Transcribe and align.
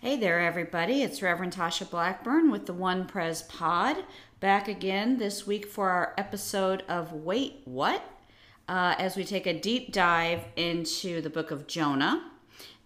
Hey 0.00 0.16
there, 0.16 0.38
everybody. 0.38 1.02
It's 1.02 1.22
Reverend 1.22 1.54
Tasha 1.54 1.90
Blackburn 1.90 2.52
with 2.52 2.66
the 2.66 2.72
One 2.72 3.04
Pres 3.04 3.42
Pod. 3.42 3.96
Back 4.38 4.68
again 4.68 5.18
this 5.18 5.44
week 5.44 5.66
for 5.66 5.90
our 5.90 6.14
episode 6.16 6.84
of 6.88 7.12
Wait, 7.12 7.62
What? 7.64 8.00
Uh, 8.68 8.94
as 8.96 9.16
we 9.16 9.24
take 9.24 9.44
a 9.48 9.58
deep 9.58 9.92
dive 9.92 10.44
into 10.54 11.20
the 11.20 11.28
book 11.28 11.50
of 11.50 11.66
Jonah. 11.66 12.30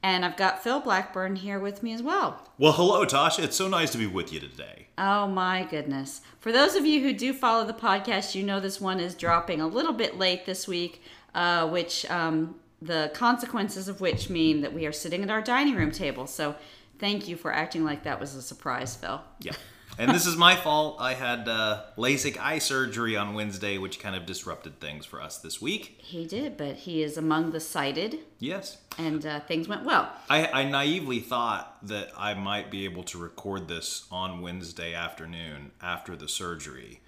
And 0.03 0.25
I've 0.25 0.39
got 0.39 0.65
Phil 0.65 0.81
Blackburn 0.81 1.37
here 1.37 1.61
with 1.61 1.83
me 1.83 1.93
as 1.93 2.03
well. 2.03 2.49
Well, 2.57 2.73
hello, 2.73 3.05
Tasha. 3.05 3.45
It's 3.45 3.57
so 3.57 3.69
nice 3.69 3.91
to 3.91 3.99
be 3.99 4.07
with 4.07 4.33
you 4.33 4.41
today. 4.41 4.87
Oh 4.97 5.27
my 5.27 5.65
goodness. 5.65 6.23
For 6.41 6.51
those 6.51 6.77
of 6.77 6.87
you 6.87 7.03
who 7.03 7.13
do 7.13 7.35
follow 7.35 7.67
the 7.67 7.75
podcast, 7.75 8.35
you 8.35 8.43
know 8.43 8.59
this 8.59 8.81
one 8.81 9.01
is 9.01 9.15
dropping 9.15 9.61
a 9.61 9.67
little 9.67 9.93
bit 9.93 10.17
late 10.17 10.47
this 10.47 10.67
week, 10.67 11.03
uh, 11.35 11.69
which 11.69 12.11
um, 12.11 12.55
the 12.81 13.11
consequences 13.13 13.87
of 13.87 14.01
which 14.01 14.31
mean 14.31 14.63
that 14.63 14.73
we 14.73 14.87
are 14.87 14.93
sitting 14.93 15.23
at 15.23 15.31
our 15.31 15.43
dining 15.43 15.75
room 15.77 15.91
table. 15.91 16.27
So 16.27 16.57
thank 17.03 17.27
you 17.29 17.37
for 17.37 17.53
acting 17.53 17.85
like 17.85 18.05
that 18.05 18.21
was 18.21 18.35
a 18.37 18.41
surprise, 18.41 18.95
Phil. 18.97 19.21
Yeah. 19.41 19.53
And 19.99 20.11
this 20.13 20.25
is 20.25 20.37
my 20.37 20.55
fault. 20.57 20.97
I 21.01 21.13
had 21.15 21.47
uh, 21.49 21.83
LASIK 21.99 22.39
eye 22.39 22.61
surgery 22.61 23.15
on 23.17 23.35
Wednesday, 23.35 23.77
which 23.77 23.99
kind 24.01 24.17
of 24.17 24.25
disrupted 24.25 24.81
things 24.81 25.05
for 25.05 25.21
us 25.21 25.37
this 25.39 25.61
week. 25.61 25.97
He 25.99 26.25
did, 26.27 26.57
but 26.57 26.77
he 26.77 27.03
is 27.03 27.19
among 27.19 27.51
the 27.51 27.61
sighted, 27.61 28.21
Yes. 28.39 28.79
and 28.97 29.27
uh, 29.27 29.41
things 29.41 29.69
went 29.69 29.85
well. 29.85 30.11
I, 30.31 30.47
I 30.47 30.65
naively 30.65 31.21
thought 31.21 31.77
that 31.89 32.11
I 32.17 32.33
might 32.35 32.71
be 32.71 32.85
able 32.87 33.03
to 33.05 33.19
record 33.19 33.69
this 33.69 34.07
on 34.11 34.41
Wednesday 34.41 34.95
afternoon 34.95 35.73
after 35.83 36.17
the 36.17 36.29
surgery. 36.29 37.01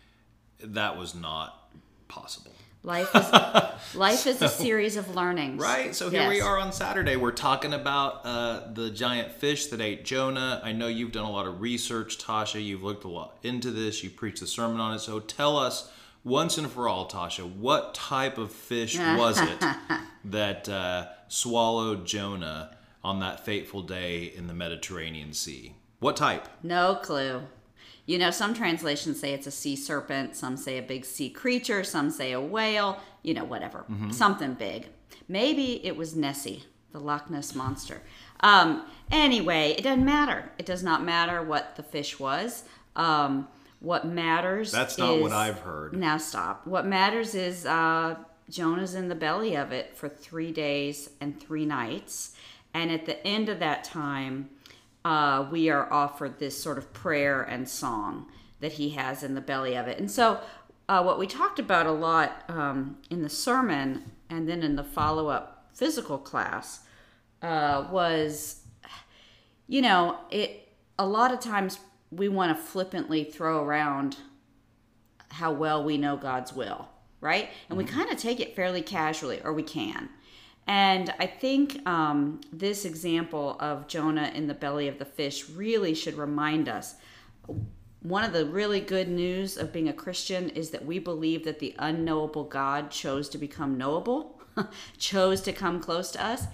That 0.63 0.99
was 0.99 1.15
not 1.15 1.71
possible. 2.09 2.53
Life 2.85 3.15
is 3.15 3.33
life 3.95 4.27
is 4.27 4.43
a 4.43 4.49
series 4.49 4.97
of 4.97 5.15
learnings. 5.17 5.61
Right, 5.61 5.95
so 5.95 6.11
here 6.11 6.29
we 6.29 6.43
are 6.43 6.59
on 6.59 6.71
Saturday. 6.71 7.17
We're 7.17 7.33
talking 7.33 7.73
about 7.73 8.21
uh, 8.27 8.73
the 8.75 8.91
giant 8.91 9.33
fish 9.33 9.67
that 9.69 9.81
ate 9.81 10.05
Jonah. 10.05 10.61
I 10.63 10.73
know 10.73 10.87
you've 10.87 11.11
done 11.11 11.25
a 11.25 11.31
lot 11.31 11.47
of 11.47 11.63
research, 11.63 12.19
Tasha. 12.19 12.63
You've 12.63 12.83
looked 12.83 13.05
a 13.05 13.09
lot 13.09 13.39
into 13.43 13.71
this. 13.71 14.05
You 14.05 14.11
preached 14.11 14.43
a 14.43 14.47
sermon 14.47 14.81
on 14.81 14.95
it. 14.95 14.99
So 14.99 15.19
tell 15.19 15.57
us 15.57 15.91
once 16.25 16.59
and 16.59 16.71
for 16.71 16.87
all, 16.87 17.09
Tasha, 17.09 17.51
what 17.51 17.95
type 17.95 18.37
of 18.37 18.53
fish 18.53 18.99
was 18.99 19.41
it 19.41 19.65
that 20.27 20.69
uh, 20.69 21.07
swallowed 21.29 22.05
Jonah 22.07 22.77
on 23.03 23.21
that 23.21 23.47
fateful 23.47 23.81
day 23.81 24.25
in 24.25 24.47
the 24.47 24.55
Mediterranean 24.55 25.33
Sea? 25.33 25.75
What 26.01 26.19
type? 26.19 26.49
No 26.63 26.97
clue. 26.97 27.45
You 28.07 28.19
know, 28.19 28.31
some 28.31 28.53
translations 28.55 29.19
say 29.19 29.33
it's 29.33 29.47
a 29.47 29.51
sea 29.51 29.77
serpent, 29.77 30.37
some 30.37 30.57
say 30.57 30.79
a 30.79 30.83
big 30.83 31.05
sea 31.05 31.31
creature, 31.31 31.83
some 31.85 32.11
say 32.11 32.33
a 32.33 32.41
whale, 32.41 33.01
you 33.23 33.33
know, 33.35 33.45
whatever. 33.45 33.85
Something 34.11 34.55
big. 34.55 34.89
Maybe 35.29 35.85
it 35.87 35.97
was 35.97 36.15
Nessie, 36.15 36.65
the 36.93 37.01
Loch 37.01 37.31
Ness 37.31 37.55
monster. 37.55 38.03
Um, 38.41 38.85
anyway, 39.11 39.75
it 39.79 39.83
doesn't 39.83 40.05
matter. 40.05 40.51
It 40.59 40.67
does 40.67 40.83
not 40.83 41.03
matter 41.03 41.43
what 41.43 41.77
the 41.77 41.83
fish 41.83 42.21
was. 42.21 42.65
Um, 42.95 43.49
what 43.81 44.07
matters 44.07 44.73
That's 44.73 44.99
not 44.99 45.21
what 45.21 45.33
I've 45.33 45.61
heard. 45.61 45.95
Now 45.95 46.17
stop. 46.17 46.67
What 46.67 46.87
matters 46.87 47.35
is 47.35 47.67
uh, 47.67 48.17
Jonah's 48.49 48.95
in 48.95 49.09
the 49.09 49.15
belly 49.15 49.57
of 49.57 49.73
it 49.73 49.97
for 49.97 50.09
three 50.09 50.53
days 50.53 51.11
and 51.21 51.39
three 51.41 51.67
nights. 51.67 52.35
And 52.73 52.91
at 52.91 53.07
the 53.07 53.25
end 53.27 53.49
of 53.49 53.61
that 53.61 53.85
time, 53.85 54.49
uh, 55.05 55.47
we 55.51 55.69
are 55.69 55.93
offered 55.93 56.39
this 56.39 56.61
sort 56.61 56.79
of 56.79 56.93
prayer 56.93 57.43
and 57.43 57.69
song 57.69 58.27
that 58.61 58.73
he 58.73 58.91
has 58.91 59.23
in 59.23 59.35
the 59.35 59.41
belly 59.41 59.75
of 59.77 59.87
it. 59.87 59.99
And 59.99 60.11
so, 60.11 60.41
uh, 60.89 61.03
what 61.03 61.19
we 61.19 61.27
talked 61.27 61.59
about 61.59 61.87
a 61.87 61.93
lot 61.93 62.45
um, 62.49 62.99
in 63.11 63.23
the 63.23 63.29
sermon 63.29 64.13
and 64.29 64.49
then 64.49 64.63
in 64.63 64.77
the 64.77 64.85
follow 64.85 65.29
up 65.29 65.71
physical 65.73 66.19
class 66.19 66.81
uh, 67.43 67.87
was 67.91 68.65
you 69.67 69.83
know, 69.83 70.19
it 70.31 70.69
a 70.99 71.07
lot 71.07 71.33
of 71.33 71.41
times 71.41 71.79
we 72.11 72.29
want 72.29 72.57
to 72.57 72.63
flippantly 72.63 73.25
throw 73.25 73.63
around 73.63 74.17
how 75.31 75.53
well 75.53 75.83
we 75.83 75.99
know 75.99 76.17
God's 76.17 76.53
will, 76.53 76.89
right? 77.21 77.49
And 77.69 77.77
we 77.77 77.85
kind 77.85 78.11
of 78.11 78.19
take 78.19 78.41
it 78.41 78.55
fairly 78.55 78.83
casually, 78.83 79.41
or 79.43 79.53
we 79.53 79.63
can. 79.63 80.11
And 80.67 81.13
I 81.19 81.27
think 81.27 81.87
um, 81.87 82.41
this 82.53 82.85
example 82.85 83.57
of 83.61 83.87
Jonah 83.87 84.31
in 84.35 84.47
the 84.47 84.55
belly 84.55 84.89
of 84.89 84.99
the 84.99 85.05
fish 85.05 85.49
really 85.51 85.95
should 85.95 86.17
remind 86.17 86.69
us. 86.69 86.95
One 88.01 88.25
of 88.25 88.33
the 88.33 88.47
really 88.47 88.81
good 88.81 89.09
news 89.09 89.57
of 89.57 89.73
being 89.73 89.89
a 89.89 89.93
Christian 89.93 90.49
is 90.51 90.71
that 90.71 90.85
we 90.85 90.99
believe 90.99 91.45
that 91.45 91.59
the 91.59 91.75
unknowable 91.79 92.45
God 92.45 92.91
chose 92.91 93.29
to 93.31 93.39
become 93.39 93.77
knowable, 93.77 94.41
chose 94.99 95.43
to 95.43 95.53
come 95.53 95.81
close 95.81 96.11
to 96.13 96.25
us. 96.25 96.45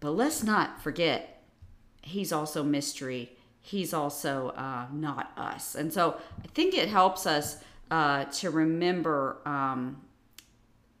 But 0.00 0.12
let's 0.12 0.42
not 0.42 0.82
forget, 0.82 1.42
he's 2.02 2.32
also 2.32 2.62
mystery. 2.62 3.36
He's 3.60 3.94
also 3.94 4.48
uh, 4.50 4.86
not 4.92 5.32
us. 5.36 5.74
And 5.74 5.92
so 5.92 6.16
I 6.42 6.48
think 6.48 6.74
it 6.74 6.88
helps 6.88 7.26
us 7.26 7.58
uh, 7.90 8.24
to 8.24 8.50
remember 8.50 9.38
um, 9.44 10.00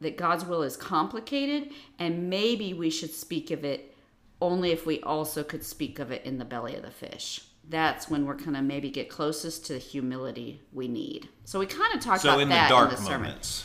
that 0.02 0.16
God's 0.16 0.44
will 0.44 0.62
is 0.62 0.76
complicated, 0.76 1.70
and 1.98 2.28
maybe 2.28 2.74
we 2.74 2.90
should 2.90 3.12
speak 3.12 3.50
of 3.50 3.64
it 3.64 3.94
only 4.40 4.72
if 4.72 4.84
we 4.86 5.00
also 5.02 5.42
could 5.42 5.64
speak 5.64 5.98
of 5.98 6.10
it 6.10 6.24
in 6.24 6.38
the 6.38 6.44
belly 6.44 6.74
of 6.74 6.82
the 6.82 6.90
fish. 6.90 7.42
That's 7.68 8.10
when 8.10 8.26
we're 8.26 8.34
to 8.54 8.62
maybe 8.62 8.90
get 8.90 9.08
closest 9.08 9.66
to 9.66 9.74
the 9.74 9.78
humility 9.78 10.60
we 10.72 10.88
need. 10.88 11.28
So 11.44 11.60
we 11.60 11.66
kind 11.66 11.94
of 11.94 12.00
talked 12.00 12.22
So 12.22 12.30
about 12.30 12.40
in 12.40 12.48
the 12.48 12.54
that 12.54 12.68
dark 12.68 12.90
in 12.90 12.96
the 12.96 13.02
sermon. 13.02 13.22
moments. 13.28 13.64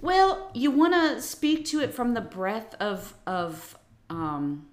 Well, 0.00 0.50
you 0.54 0.70
want 0.70 0.94
to 0.94 1.22
speak 1.22 1.64
to 1.66 1.80
it 1.80 1.94
from 1.94 2.14
the 2.14 2.20
breadth 2.20 2.74
of 2.80 3.14
of 3.26 3.78
um, 4.08 4.66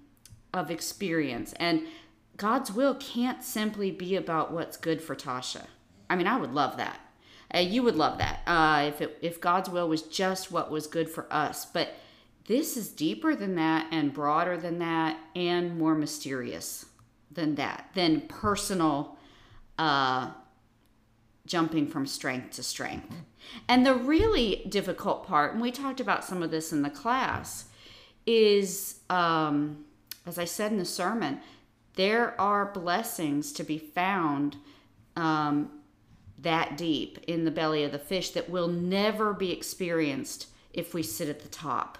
of 0.52 0.70
experience, 0.70 1.52
and 1.54 1.82
God's 2.36 2.72
will 2.72 2.94
can't 2.94 3.44
simply 3.44 3.90
be 3.90 4.16
about 4.16 4.52
what's 4.52 4.76
good 4.76 5.00
for 5.02 5.14
Tasha. 5.14 5.66
I 6.10 6.16
mean, 6.16 6.26
I 6.26 6.38
would 6.38 6.52
love 6.54 6.78
that. 6.78 6.98
Uh, 7.54 7.58
you 7.58 7.82
would 7.82 7.96
love 7.96 8.18
that 8.18 8.40
uh, 8.46 8.84
if 8.86 9.00
it, 9.00 9.18
if 9.22 9.40
God's 9.40 9.70
will 9.70 9.88
was 9.88 10.02
just 10.02 10.52
what 10.52 10.70
was 10.70 10.86
good 10.86 11.08
for 11.08 11.26
us. 11.32 11.64
But 11.64 11.94
this 12.46 12.76
is 12.76 12.90
deeper 12.90 13.34
than 13.34 13.56
that, 13.56 13.86
and 13.90 14.12
broader 14.12 14.56
than 14.56 14.78
that, 14.78 15.18
and 15.34 15.78
more 15.78 15.94
mysterious 15.94 16.86
than 17.30 17.54
that, 17.56 17.88
than 17.94 18.22
personal. 18.22 19.16
Uh, 19.78 20.30
jumping 21.46 21.86
from 21.86 22.06
strength 22.06 22.56
to 22.56 22.62
strength. 22.62 23.12
And 23.68 23.84
the 23.84 23.94
really 23.94 24.66
difficult 24.68 25.26
part, 25.26 25.54
and 25.54 25.62
we 25.62 25.72
talked 25.72 25.98
about 25.98 26.24
some 26.24 26.42
of 26.42 26.50
this 26.50 26.72
in 26.72 26.82
the 26.82 26.90
class, 26.90 27.64
is 28.26 29.00
um, 29.08 29.84
as 30.26 30.38
I 30.38 30.44
said 30.44 30.70
in 30.70 30.78
the 30.78 30.84
sermon, 30.84 31.40
there 31.94 32.38
are 32.40 32.66
blessings 32.66 33.52
to 33.54 33.64
be 33.64 33.78
found 33.78 34.56
um, 35.16 35.70
that 36.42 36.76
deep 36.76 37.18
in 37.26 37.44
the 37.44 37.50
belly 37.50 37.82
of 37.82 37.92
the 37.92 37.98
fish 37.98 38.30
that 38.30 38.48
will 38.48 38.68
never 38.68 39.32
be 39.32 39.52
experienced 39.52 40.46
if 40.72 40.94
we 40.94 41.02
sit 41.02 41.28
at 41.28 41.40
the 41.40 41.48
top 41.48 41.98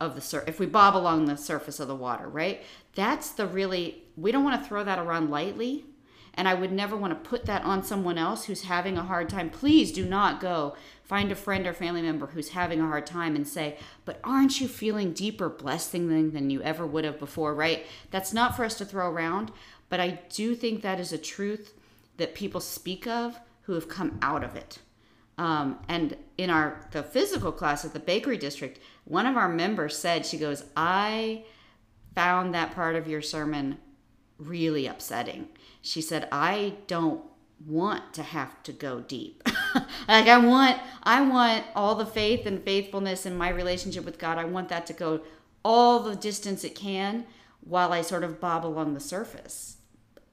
of 0.00 0.14
the 0.14 0.20
sur- 0.20 0.44
if 0.46 0.58
we 0.58 0.66
bob 0.66 0.96
along 0.96 1.24
the 1.24 1.36
surface 1.36 1.80
of 1.80 1.88
the 1.88 1.94
water, 1.94 2.28
right? 2.28 2.62
That's 2.94 3.30
the 3.30 3.46
really 3.46 4.02
we 4.16 4.32
don't 4.32 4.44
want 4.44 4.60
to 4.60 4.68
throw 4.68 4.84
that 4.84 4.98
around 4.98 5.30
lightly. 5.30 5.84
And 6.34 6.46
I 6.46 6.54
would 6.54 6.70
never 6.70 6.96
want 6.96 7.12
to 7.12 7.28
put 7.28 7.46
that 7.46 7.64
on 7.64 7.82
someone 7.82 8.16
else 8.16 8.44
who's 8.44 8.62
having 8.62 8.96
a 8.96 9.02
hard 9.02 9.28
time. 9.28 9.50
Please 9.50 9.90
do 9.90 10.04
not 10.04 10.40
go 10.40 10.76
find 11.02 11.32
a 11.32 11.34
friend 11.34 11.66
or 11.66 11.72
family 11.72 12.00
member 12.00 12.26
who's 12.26 12.50
having 12.50 12.80
a 12.80 12.86
hard 12.86 13.06
time 13.06 13.34
and 13.34 13.46
say, 13.46 13.76
But 14.04 14.20
aren't 14.22 14.60
you 14.60 14.68
feeling 14.68 15.12
deeper 15.12 15.48
blessing 15.48 16.08
than, 16.08 16.32
than 16.32 16.50
you 16.50 16.62
ever 16.62 16.86
would 16.86 17.04
have 17.04 17.18
before, 17.18 17.54
right? 17.54 17.86
That's 18.12 18.32
not 18.32 18.54
for 18.54 18.64
us 18.64 18.76
to 18.78 18.84
throw 18.84 19.10
around. 19.10 19.50
But 19.88 19.98
I 19.98 20.20
do 20.28 20.54
think 20.54 20.82
that 20.82 21.00
is 21.00 21.12
a 21.12 21.18
truth 21.18 21.74
that 22.18 22.36
people 22.36 22.60
speak 22.60 23.08
of 23.08 23.40
who 23.68 23.74
have 23.74 23.86
come 23.86 24.18
out 24.22 24.42
of 24.42 24.56
it. 24.56 24.78
Um, 25.36 25.78
and 25.88 26.16
in 26.38 26.48
our 26.48 26.88
the 26.92 27.02
physical 27.02 27.52
class 27.52 27.84
at 27.84 27.92
the 27.92 28.00
bakery 28.00 28.38
district, 28.38 28.80
one 29.04 29.26
of 29.26 29.36
our 29.36 29.48
members 29.48 29.96
said, 29.96 30.24
she 30.24 30.38
goes, 30.38 30.64
I 30.74 31.44
found 32.14 32.54
that 32.54 32.74
part 32.74 32.96
of 32.96 33.06
your 33.06 33.20
sermon 33.20 33.76
really 34.38 34.86
upsetting. 34.86 35.48
She 35.82 36.00
said, 36.00 36.28
I 36.32 36.76
don't 36.86 37.22
want 37.66 38.14
to 38.14 38.22
have 38.22 38.62
to 38.62 38.72
go 38.72 39.00
deep. 39.00 39.42
like 40.08 40.28
I 40.28 40.38
want 40.38 40.80
I 41.02 41.20
want 41.20 41.66
all 41.76 41.94
the 41.94 42.06
faith 42.06 42.46
and 42.46 42.64
faithfulness 42.64 43.26
in 43.26 43.36
my 43.36 43.50
relationship 43.50 44.06
with 44.06 44.18
God. 44.18 44.38
I 44.38 44.44
want 44.44 44.70
that 44.70 44.86
to 44.86 44.94
go 44.94 45.20
all 45.62 46.00
the 46.00 46.16
distance 46.16 46.64
it 46.64 46.74
can 46.74 47.26
while 47.60 47.92
I 47.92 48.00
sort 48.00 48.24
of 48.24 48.40
bob 48.40 48.64
along 48.64 48.94
the 48.94 49.00
surface. 49.00 49.76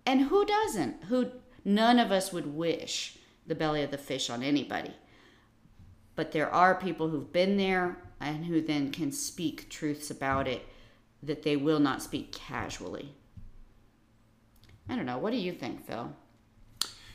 And 0.05 0.21
who 0.21 0.45
doesn't? 0.45 1.03
Who 1.09 1.31
none 1.65 1.99
of 1.99 2.13
us 2.13 2.31
would 2.31 2.55
wish 2.55 3.17
the 3.47 3.55
belly 3.55 3.83
of 3.83 3.91
the 3.91 3.97
fish 3.97 4.29
on 4.29 4.43
anybody. 4.43 4.91
But 6.15 6.31
there 6.31 6.49
are 6.49 6.75
people 6.75 7.09
who've 7.09 7.31
been 7.31 7.57
there 7.57 7.97
and 8.19 8.45
who 8.45 8.61
then 8.61 8.91
can 8.91 9.11
speak 9.11 9.69
truths 9.69 10.09
about 10.09 10.47
it 10.47 10.65
that 11.21 11.43
they 11.43 11.55
will 11.57 11.79
not 11.79 12.01
speak 12.01 12.31
casually. 12.31 13.13
I 14.87 14.95
don't 14.95 15.05
know. 15.05 15.17
What 15.17 15.31
do 15.31 15.37
you 15.37 15.51
think, 15.51 15.85
Phil? 15.85 16.13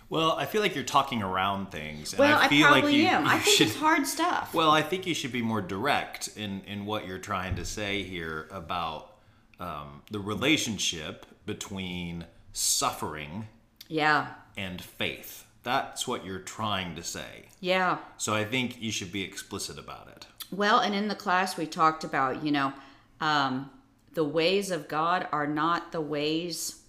Well, 0.08 0.32
I 0.32 0.44
feel 0.44 0.60
like 0.60 0.74
you're 0.74 0.82
talking 0.82 1.22
around 1.22 1.70
things. 1.70 2.12
And 2.12 2.18
Well, 2.18 2.36
I, 2.36 2.46
I 2.46 2.48
probably 2.48 2.82
like 2.82 2.92
you, 2.92 3.06
am. 3.06 3.24
you 3.24 3.30
I 3.30 3.38
think 3.38 3.56
should, 3.56 3.66
it's 3.68 3.76
hard 3.76 4.06
stuff. 4.08 4.52
Well, 4.52 4.70
I 4.70 4.82
think 4.82 5.06
you 5.06 5.14
should 5.14 5.30
be 5.30 5.40
more 5.42 5.60
direct 5.60 6.36
in, 6.36 6.62
in 6.66 6.84
what 6.84 7.06
you're 7.06 7.18
trying 7.18 7.54
to 7.56 7.64
say 7.64 8.02
here 8.02 8.48
about 8.50 9.12
um, 9.60 10.02
the 10.10 10.18
relationship 10.18 11.26
between 11.46 12.24
suffering 12.52 13.46
Yeah. 13.88 14.32
and 14.56 14.82
faith. 14.82 15.44
That's 15.62 16.08
what 16.08 16.24
you're 16.24 16.38
trying 16.38 16.96
to 16.96 17.02
say. 17.02 17.48
Yeah. 17.60 17.98
So 18.16 18.34
I 18.34 18.44
think 18.44 18.80
you 18.80 18.90
should 18.90 19.12
be 19.12 19.22
explicit 19.22 19.78
about 19.78 20.08
it. 20.08 20.26
Well, 20.50 20.80
and 20.80 20.94
in 20.94 21.08
the 21.08 21.14
class 21.14 21.56
we 21.56 21.66
talked 21.66 22.04
about, 22.04 22.42
you 22.44 22.50
know, 22.50 22.72
um, 23.20 23.70
the 24.14 24.24
ways 24.24 24.70
of 24.70 24.88
God 24.88 25.28
are 25.32 25.46
not 25.46 25.92
the 25.92 26.00
ways 26.00 26.82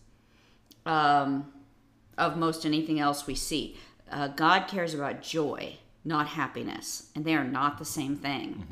um, 0.85 1.51
of 2.17 2.37
most 2.37 2.65
anything 2.65 2.99
else 2.99 3.27
we 3.27 3.35
see. 3.35 3.77
Uh, 4.09 4.29
God 4.29 4.67
cares 4.67 4.93
about 4.93 5.21
joy, 5.21 5.77
not 6.03 6.27
happiness, 6.27 7.09
and 7.15 7.23
they 7.23 7.35
are 7.35 7.43
not 7.43 7.77
the 7.77 7.85
same 7.85 8.15
thing. 8.15 8.67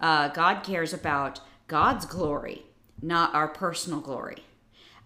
Uh, 0.00 0.28
God 0.28 0.62
cares 0.62 0.92
about 0.92 1.40
God's 1.68 2.06
glory, 2.06 2.62
not 3.00 3.34
our 3.34 3.48
personal 3.48 4.00
glory. 4.00 4.44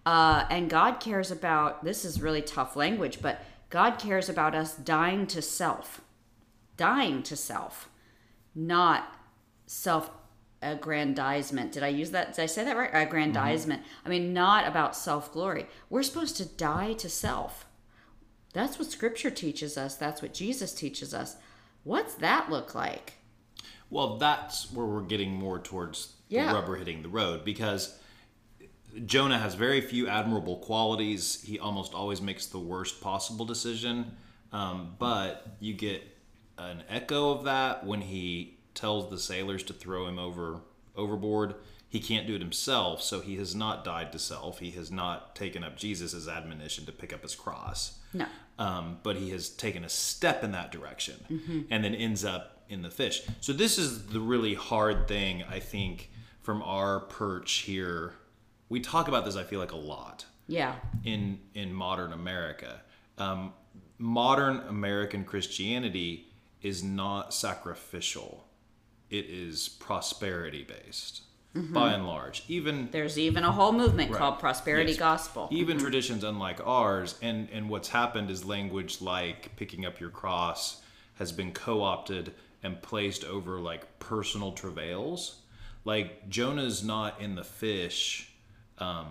Uh, 0.07 0.47
and 0.51 0.71
God 0.71 1.01
cares 1.01 1.31
about 1.31 1.85
this 1.85 2.05
is 2.05 2.23
really 2.23 2.41
tough 2.41 2.77
language, 2.77 3.19
but 3.21 3.45
God 3.71 3.99
cares 3.99 4.29
about 4.29 4.55
us 4.55 4.75
dying 4.77 5.27
to 5.29 5.43
self, 5.43 6.01
dying 6.77 7.23
to 7.25 7.37
self, 7.37 7.89
not 8.55 9.13
self 9.67 10.11
aggrandizement. 10.63 11.73
Did 11.73 11.83
I 11.83 11.89
use 11.89 12.11
that? 12.13 12.35
Did 12.35 12.43
I 12.43 12.47
say 12.47 12.65
that 12.65 12.77
right? 12.77 12.93
Mm-hmm. 12.93 13.09
Aggrandizement. 13.09 13.83
I 14.05 14.09
mean, 14.09 14.33
not 14.33 14.67
about 14.67 14.97
self 14.97 15.33
glory. 15.33 15.67
We're 15.91 16.03
supposed 16.03 16.37
to 16.39 16.47
die 16.47 16.93
to 16.95 17.09
self. 17.09 17.67
That's 18.53 18.79
what 18.79 18.91
Scripture 18.91 19.31
teaches 19.31 19.77
us. 19.77 19.97
That's 19.97 20.23
what 20.23 20.33
Jesus 20.33 20.73
teaches 20.73 21.13
us. 21.13 21.37
What's 21.85 22.15
that 22.17 22.51
look 22.51 22.75
like? 22.75 23.15
Well, 23.91 24.17
that's 24.17 24.73
where 24.73 24.87
we're 24.87 25.03
getting 25.03 25.33
more 25.33 25.59
towards 25.59 26.15
Yeah. 26.29 26.49
the 26.49 26.55
rubber 26.55 26.77
hitting 26.77 27.03
the 27.03 27.09
road 27.09 27.45
because 27.45 27.99
Jonah 29.05 29.39
has 29.39 29.55
very 29.55 29.81
few 29.81 30.09
admirable 30.09 30.57
qualities. 30.57 31.43
He 31.43 31.59
almost 31.59 31.93
always 31.95 32.21
makes 32.23 32.47
the 32.47 32.59
worst 32.59 33.01
possible 33.01 33.45
decision. 33.45 34.17
Um, 34.53 34.95
but 34.99 35.47
you 35.61 35.75
get 35.75 36.03
an 36.57 36.83
echo 36.89 37.33
of 37.33 37.45
that 37.45 37.85
when 37.85 38.01
he 38.01 38.57
tells 38.75 39.11
the 39.11 39.19
sailors 39.19 39.63
to 39.65 39.73
throw 39.73 40.07
him 40.07 40.19
over 40.19 40.61
overboard. 40.97 41.55
He 41.89 42.01
can't 42.01 42.27
do 42.27 42.35
it 42.35 42.41
himself, 42.41 43.01
so 43.03 43.21
he 43.21 43.37
has 43.37 43.55
not 43.55 43.85
died 43.85 44.13
to 44.13 44.19
self. 44.19 44.59
He 44.59 44.71
has 44.73 44.91
not 44.91 45.37
taken 45.37 45.63
up 45.63 45.77
Jesus' 45.77 46.27
admonition 46.27 46.85
to 46.87 46.93
pick 46.93 47.13
up 47.13 47.23
his 47.23 47.35
cross 47.35 47.99
No. 48.13 48.27
um, 48.59 48.99
but 49.03 49.17
he 49.17 49.31
has 49.31 49.49
taken 49.49 49.85
a 49.85 49.89
step 49.89 50.43
in 50.43 50.53
that 50.53 50.73
direction 50.73 51.67
and 51.71 51.85
then 51.85 51.95
ends 51.95 52.25
up 52.25 52.63
in 52.69 52.83
the 52.83 52.91
fish. 52.91 53.23
So 53.41 53.53
this 53.53 53.79
is 53.79 54.07
the 54.09 54.21
really 54.21 54.55
hard 54.55 55.07
thing 55.07 55.45
I 55.49 55.61
think 55.61 56.11
from 56.43 56.63
our 56.63 57.01
perch 57.01 57.53
here. 57.59 58.15
We 58.69 58.81
talk 58.81 59.09
about 59.09 59.25
this. 59.25 59.37
I 59.37 59.45
feel 59.45 59.61
like 59.61 59.73
a 59.73 59.77
lot 59.77 60.25
Yeah. 60.49 60.77
in 61.05 61.41
in 61.55 61.73
modern 61.73 62.13
America. 62.13 62.81
Um, 63.19 63.53
modern 63.99 64.61
American 64.69 65.25
Christianity 65.25 66.29
is 66.63 66.83
not 66.83 67.33
sacrificial. 67.33 68.47
It 69.11 69.27
is 69.27 69.69
prosperity 69.69 70.65
based, 70.65 71.23
by 71.55 71.93
and 71.93 72.07
large. 72.07 72.43
Even 72.49 72.89
There's 72.91 73.19
even 73.19 73.45
a 73.45 73.53
whole 73.53 73.73
movement 73.73 74.11
Right. 74.11 74.19
called 74.19 74.39
prosperity 74.41 74.91
Yes. 74.91 74.99
gospel. 74.99 75.49
even 75.51 75.79
traditions 75.79 76.23
unlike 76.25 76.61
ours 76.67 77.17
and 77.23 77.49
and 77.51 77.71
what's 77.71 77.89
happened 77.89 78.31
is 78.31 78.45
language 78.45 79.01
like 79.01 79.55
picking 79.57 79.87
up 79.87 79.99
your 80.01 80.11
cross 80.11 80.83
has 81.15 81.33
been 81.33 81.53
co-opted 81.53 82.35
and 82.63 82.83
placed 82.83 83.25
over 83.25 83.59
like 83.61 83.99
personal 84.01 84.53
travails 84.53 85.37
like 85.85 86.29
jonah's 86.29 86.83
not 86.85 87.19
in 87.21 87.37
the 87.37 87.45
fish 87.45 88.26
um 88.79 89.07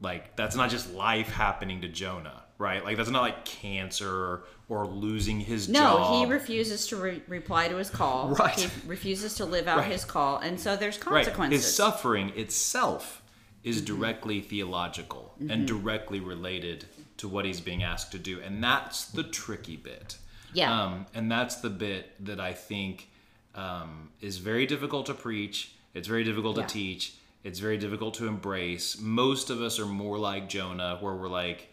like 0.00 0.34
that's 0.36 0.56
not 0.56 0.70
just 0.70 0.92
life 0.94 1.28
happening 1.30 1.80
to 1.82 1.88
jonah 1.88 2.42
right 2.58 2.84
like 2.84 2.96
that's 2.96 3.10
not 3.10 3.22
like 3.22 3.44
cancer 3.44 4.42
or 4.68 4.86
losing 4.86 5.38
his 5.40 5.66
job. 5.66 5.74
No, 5.74 5.98
job 5.98 6.26
he 6.26 6.32
refuses 6.32 6.86
to 6.86 6.96
re- 6.96 7.22
reply 7.28 7.68
to 7.68 7.76
his 7.76 7.90
call. 7.90 8.28
Right. 8.38 8.58
He 8.58 8.70
refuses 8.88 9.34
to 9.34 9.44
live 9.44 9.68
out 9.68 9.78
Right. 9.78 9.92
his 9.92 10.04
call, 10.06 10.38
and 10.38 10.58
so 10.58 10.76
there's 10.76 10.96
Right. 10.96 11.24
consequences. 11.26 11.62
His 11.64 11.74
suffering 11.74 12.30
itself 12.30 13.20
is 13.64 13.82
directly 13.82 14.40
theological 14.40 15.34
and 15.46 15.66
directly 15.68 16.20
related 16.20 16.86
to 17.18 17.28
what 17.28 17.44
he's 17.44 17.60
being 17.60 17.82
asked 17.82 18.12
to 18.12 18.18
do. 18.18 18.40
And 18.40 18.64
that's 18.64 19.04
the 19.04 19.24
tricky 19.24 19.76
bit. 19.76 20.16
Yeah. 20.54 20.72
Um, 20.84 21.06
and 21.12 21.30
that's 21.30 21.56
the 21.56 21.68
bit 21.70 22.24
that 22.24 22.40
I 22.40 22.54
think 22.54 23.08
um, 23.54 24.08
is 24.22 24.38
very 24.38 24.64
difficult 24.64 25.04
to 25.06 25.14
preach. 25.14 25.72
It's 25.92 26.08
very 26.08 26.24
difficult 26.24 26.56
Yeah. 26.56 26.62
to 26.66 26.72
teach. 26.72 27.12
It's 27.44 27.58
very 27.58 27.76
difficult 27.76 28.14
to 28.14 28.26
embrace. 28.26 28.98
Most 29.00 29.50
of 29.50 29.60
us 29.60 29.78
are 29.78 29.86
more 29.86 30.18
like 30.18 30.48
Jonah, 30.48 30.98
where 31.00 31.14
we're 31.14 31.28
like, 31.28 31.68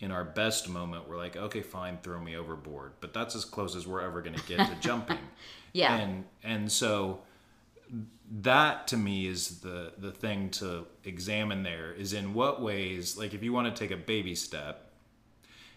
in 0.00 0.10
our 0.10 0.24
best 0.24 0.66
moment, 0.68 1.06
we're 1.08 1.18
like, 1.18 1.36
okay, 1.36 1.60
fine, 1.60 1.98
throw 2.02 2.18
me 2.18 2.34
overboard. 2.36 2.92
But 3.00 3.12
that's 3.12 3.34
as 3.36 3.44
close 3.44 3.76
as 3.76 3.86
we're 3.86 4.00
ever 4.00 4.22
going 4.22 4.34
to 4.36 4.46
get 4.46 4.66
to 4.66 4.74
jumping. 4.80 5.18
Yeah. 5.72 5.94
And 5.96 6.24
and 6.42 6.72
so 6.72 7.20
that 8.42 8.86
to 8.88 8.96
me 8.96 9.26
is 9.26 9.60
the 9.60 9.92
the 9.98 10.12
thing 10.12 10.48
to 10.50 10.86
examine 11.04 11.62
there 11.64 11.92
is 11.92 12.12
in 12.12 12.32
what 12.32 12.62
ways 12.62 13.18
like 13.18 13.34
if 13.34 13.42
you 13.42 13.52
want 13.52 13.74
to 13.74 13.78
take 13.78 13.90
a 13.90 13.96
baby 14.00 14.34
step 14.36 14.92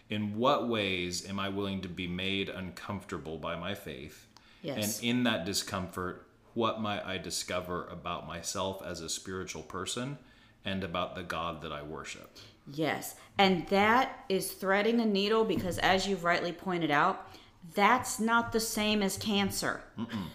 in 0.09 0.37
what 0.37 0.67
ways 0.69 1.27
am 1.27 1.39
i 1.39 1.49
willing 1.49 1.81
to 1.81 1.89
be 1.89 2.07
made 2.07 2.49
uncomfortable 2.49 3.37
by 3.37 3.55
my 3.55 3.73
faith 3.73 4.27
Yes. 4.61 4.99
and 4.99 5.09
in 5.09 5.23
that 5.23 5.45
discomfort 5.45 6.27
what 6.53 6.81
might 6.81 7.03
i 7.05 7.17
discover 7.17 7.85
about 7.87 8.27
myself 8.27 8.81
as 8.85 9.01
a 9.01 9.09
spiritual 9.09 9.63
person 9.63 10.17
and 10.65 10.83
about 10.83 11.15
the 11.15 11.23
god 11.23 11.61
that 11.61 11.71
i 11.71 11.81
worship 11.81 12.37
Yes. 12.71 13.15
And 13.37 13.67
that 13.67 14.25
is 14.29 14.51
threading 14.51 14.99
a 15.01 15.05
needle 15.05 15.43
because, 15.43 15.77
as 15.79 16.07
you've 16.07 16.23
rightly 16.23 16.51
pointed 16.51 16.91
out, 16.91 17.27
that's 17.73 18.19
not 18.19 18.51
the 18.51 18.59
same 18.59 19.01
as 19.01 19.17
cancer. 19.17 19.81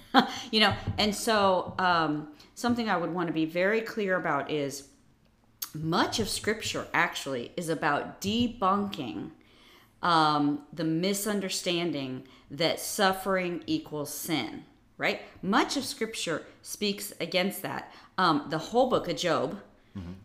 you 0.50 0.60
know, 0.60 0.74
and 0.98 1.14
so 1.14 1.74
um, 1.78 2.28
something 2.54 2.88
I 2.88 2.96
would 2.96 3.12
want 3.12 3.28
to 3.28 3.32
be 3.32 3.44
very 3.44 3.80
clear 3.80 4.16
about 4.16 4.50
is 4.50 4.88
much 5.74 6.18
of 6.18 6.28
scripture 6.28 6.86
actually 6.94 7.52
is 7.56 7.68
about 7.68 8.20
debunking 8.20 9.30
um, 10.02 10.60
the 10.72 10.84
misunderstanding 10.84 12.24
that 12.50 12.80
suffering 12.80 13.62
equals 13.66 14.12
sin, 14.12 14.64
right? 14.98 15.22
Much 15.42 15.76
of 15.76 15.84
scripture 15.84 16.42
speaks 16.60 17.12
against 17.20 17.62
that. 17.62 17.92
Um, 18.18 18.46
the 18.50 18.58
whole 18.58 18.90
book 18.90 19.08
of 19.08 19.16
Job 19.16 19.58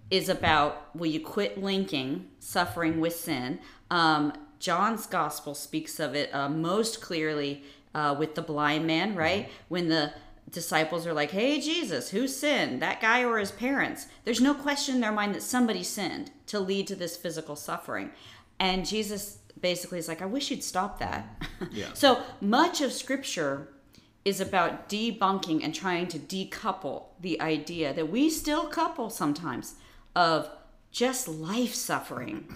is 0.10 0.30
about 0.30 0.96
will 0.96 1.08
you 1.08 1.20
quit 1.20 1.58
linking 1.62 2.28
suffering 2.40 3.00
with 3.00 3.16
sin? 3.16 3.60
Um, 3.90 4.34
John's 4.60 5.06
gospel 5.06 5.56
speaks 5.56 6.00
of 6.00 6.16
it 6.16 6.34
uh, 6.34 6.50
most 6.50 7.02
clearly 7.02 7.64
uh, 7.94 8.16
with 8.18 8.36
the 8.36 8.42
blind 8.42 8.86
man, 8.88 9.16
right? 9.16 9.50
When 9.70 9.90
the 9.90 10.14
disciples 10.50 11.08
are 11.08 11.14
like, 11.14 11.32
hey, 11.32 11.60
Jesus, 11.60 12.10
who 12.10 12.28
sinned, 12.28 12.82
that 12.82 13.02
guy 13.02 13.24
or 13.24 13.40
his 13.40 13.52
parents? 13.52 14.08
There's 14.24 14.42
no 14.42 14.54
question 14.54 14.96
in 14.96 15.02
their 15.02 15.12
mind 15.12 15.36
that 15.36 15.44
somebody 15.44 15.84
sinned 15.84 16.32
to 16.48 16.60
lead 16.60 16.88
to 16.88 16.96
this 16.96 17.18
physical 17.18 17.56
suffering. 17.56 18.12
And 18.60 18.86
Jesus 18.86 19.40
basically 19.60 20.00
is 20.00 20.08
like, 20.08 20.22
I 20.22 20.26
wish 20.26 20.52
you'd 20.52 20.64
stop 20.64 21.00
that. 21.00 21.26
Yeah. 21.72 21.88
so 21.94 22.22
much 22.40 22.82
of 22.82 22.94
scripture 22.94 23.70
is 24.26 24.40
about 24.40 24.88
debunking 24.88 25.64
and 25.64 25.76
trying 25.76 26.08
to 26.08 26.20
decouple 26.20 27.06
the 27.20 27.40
idea 27.42 27.94
that 27.94 28.10
we 28.10 28.30
still 28.30 28.68
couple 28.68 29.10
sometimes 29.10 29.76
of 30.16 30.50
just 30.92 31.28
life 31.28 31.74
suffering 31.74 32.56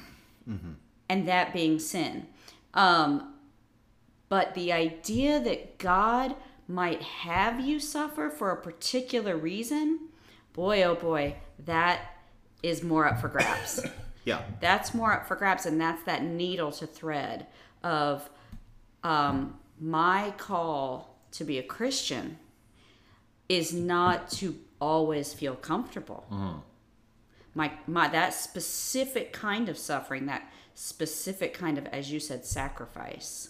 and 1.10 1.28
that 1.28 1.54
being 1.54 1.80
sin. 1.80 2.28
Um, 2.74 3.34
but 4.30 4.54
the 4.54 4.72
idea 4.72 5.40
that 5.40 5.78
God 5.78 6.36
might 6.68 7.02
have 7.02 7.60
you 7.60 7.80
suffer 7.80 8.30
for 8.30 8.52
a 8.52 8.62
particular 8.62 9.38
reason, 9.38 10.10
boy, 10.54 10.84
oh 10.84 10.96
boy, 10.96 11.36
that 11.66 12.02
is 12.62 12.84
more 12.84 13.08
up 13.08 13.20
for 13.20 13.30
grabs. 13.30 13.86
yeah 14.26 14.42
that's 14.60 14.94
more 14.94 15.14
up 15.14 15.28
for 15.28 15.36
grabs, 15.36 15.66
and 15.66 15.80
that's 15.80 16.04
that 16.04 16.24
needle 16.24 16.72
to 16.74 16.86
thread 16.86 17.48
of 17.84 18.30
um, 19.04 19.58
my 19.80 20.34
call 20.38 21.17
to 21.32 21.44
be 21.44 21.58
a 21.58 21.64
Christian 21.64 22.38
is 23.50 23.74
not 23.74 24.30
to 24.32 24.56
always 24.80 25.34
feel 25.34 25.56
comfortable. 25.56 26.26
My 27.56 27.72
my 27.88 28.08
that 28.10 28.34
specific 28.34 29.34
kind 29.34 29.70
of 29.70 29.78
suffering, 29.78 30.26
that 30.28 30.52
specific 30.76 31.54
kind 31.54 31.78
of, 31.78 31.86
as 31.88 32.12
you 32.12 32.20
said, 32.20 32.46
sacrifice, 32.46 33.50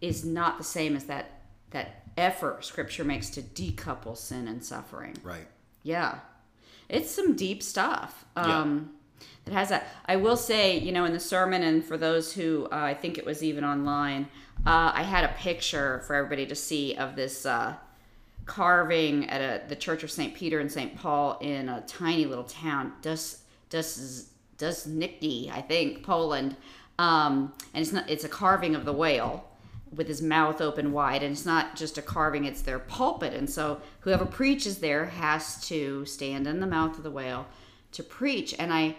is 0.00 0.24
not 0.24 0.58
the 0.58 0.64
same 0.64 0.96
as 0.96 1.04
that 1.04 1.42
that 1.70 2.02
effort 2.16 2.64
Scripture 2.64 3.04
makes 3.04 3.30
to 3.30 3.42
decouple 3.42 4.16
sin 4.16 4.48
and 4.48 4.64
suffering. 4.64 5.14
right 5.22 5.46
Yeah. 5.82 6.20
It's 6.88 7.10
some 7.10 7.36
deep 7.36 7.62
stuff. 7.62 8.24
Yeah. 8.36 8.60
Um, 8.60 8.90
It 9.46 9.52
has 9.52 9.68
that. 9.70 9.88
I 10.06 10.16
will 10.16 10.36
say, 10.36 10.78
you 10.78 10.92
know, 10.92 11.04
in 11.04 11.12
the 11.12 11.20
sermon, 11.20 11.62
and 11.62 11.84
for 11.84 11.96
those 11.96 12.32
who 12.32 12.66
uh, 12.72 12.76
I 12.76 12.94
think 12.94 13.18
it 13.18 13.24
was 13.24 13.42
even 13.42 13.64
online, 13.64 14.28
uh, 14.68 14.92
I 14.94 15.02
had 15.02 15.24
a 15.24 15.28
picture 15.28 16.02
for 16.06 16.14
everybody 16.14 16.44
to 16.44 16.54
see 16.54 16.94
of 16.96 17.16
this 17.16 17.46
uh, 17.46 17.74
carving 18.44 19.30
at 19.30 19.40
a, 19.40 19.66
the 19.66 19.74
Church 19.74 20.02
of 20.02 20.10
St. 20.10 20.34
Peter 20.34 20.60
and 20.60 20.70
St. 20.70 20.94
Paul 20.94 21.38
in 21.40 21.70
a 21.70 21.80
tiny 21.86 22.26
little 22.26 22.44
town, 22.44 22.92
Das 23.00 23.40
Duszniki, 23.70 25.50
I 25.50 25.62
think, 25.62 26.02
Poland. 26.02 26.54
Um, 26.98 27.54
and 27.72 27.80
it's 27.80 27.92
not 27.92 28.10
it's 28.10 28.24
a 28.24 28.28
carving 28.28 28.74
of 28.74 28.84
the 28.84 28.92
whale 28.92 29.48
with 29.90 30.06
his 30.06 30.20
mouth 30.20 30.60
open 30.60 30.92
wide 30.92 31.22
and 31.22 31.32
it's 31.32 31.46
not 31.46 31.74
just 31.74 31.96
a 31.96 32.02
carving 32.02 32.44
it's 32.44 32.60
their 32.60 32.78
pulpit 32.78 33.32
and 33.32 33.48
so 33.48 33.80
whoever 34.00 34.26
preaches 34.26 34.80
there 34.80 35.06
has 35.06 35.66
to 35.66 36.04
stand 36.04 36.46
in 36.46 36.60
the 36.60 36.66
mouth 36.66 36.98
of 36.98 37.04
the 37.04 37.10
whale 37.10 37.46
to 37.92 38.02
preach 38.02 38.54
and 38.58 38.70
i 38.70 38.94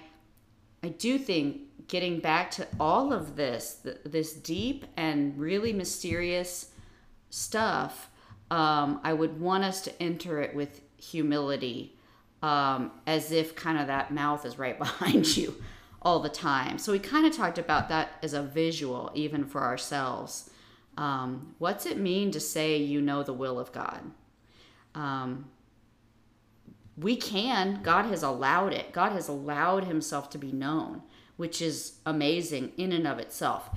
i 0.81 0.87
do 0.87 1.19
think 1.19 1.68
getting 1.89 2.19
back 2.19 2.49
to 2.49 2.65
all 2.79 3.11
of 3.11 3.35
this 3.35 3.81
th- 3.83 3.97
this 4.05 4.33
deep 4.33 4.85
and 4.95 5.37
really 5.37 5.73
mysterious 5.73 6.71
stuff 7.29 8.09
um, 8.49 9.01
i 9.03 9.11
would 9.11 9.39
want 9.39 9.63
us 9.63 9.81
to 9.81 10.01
enter 10.01 10.39
it 10.41 10.55
with 10.55 10.81
humility 10.97 11.95
um, 12.41 12.91
as 13.05 13.33
if 13.33 13.53
kind 13.55 13.77
of 13.77 13.87
that 13.87 14.13
mouth 14.13 14.45
is 14.45 14.57
right 14.57 14.79
behind 14.85 15.35
you 15.35 15.53
all 16.01 16.21
the 16.21 16.29
time 16.29 16.77
so 16.77 16.93
we 16.93 16.99
kind 16.99 17.25
of 17.27 17.35
talked 17.35 17.57
about 17.57 17.89
that 17.89 18.11
as 18.23 18.33
a 18.33 18.41
visual 18.41 19.11
even 19.13 19.43
for 19.43 19.61
ourselves 19.61 20.49
um, 20.99 21.55
what's 21.59 21.85
it 21.85 21.97
mean 21.97 22.29
to 22.31 22.41
say 22.41 22.75
you 22.75 22.99
know 22.99 23.23
the 23.23 23.33
will 23.33 23.57
of 23.57 23.71
God? 23.71 24.01
Um, 24.93 25.49
we 26.97 27.15
can. 27.15 27.79
God 27.81 28.05
has 28.07 28.21
allowed 28.21 28.73
it. 28.73 28.91
God 28.91 29.13
has 29.13 29.29
allowed 29.29 29.85
Himself 29.85 30.29
to 30.31 30.37
be 30.37 30.51
known, 30.51 31.01
which 31.39 31.61
is 31.61 31.93
amazing 32.05 32.69
in 32.75 32.91
and 32.91 33.07
of 33.07 33.17
itself. 33.17 33.69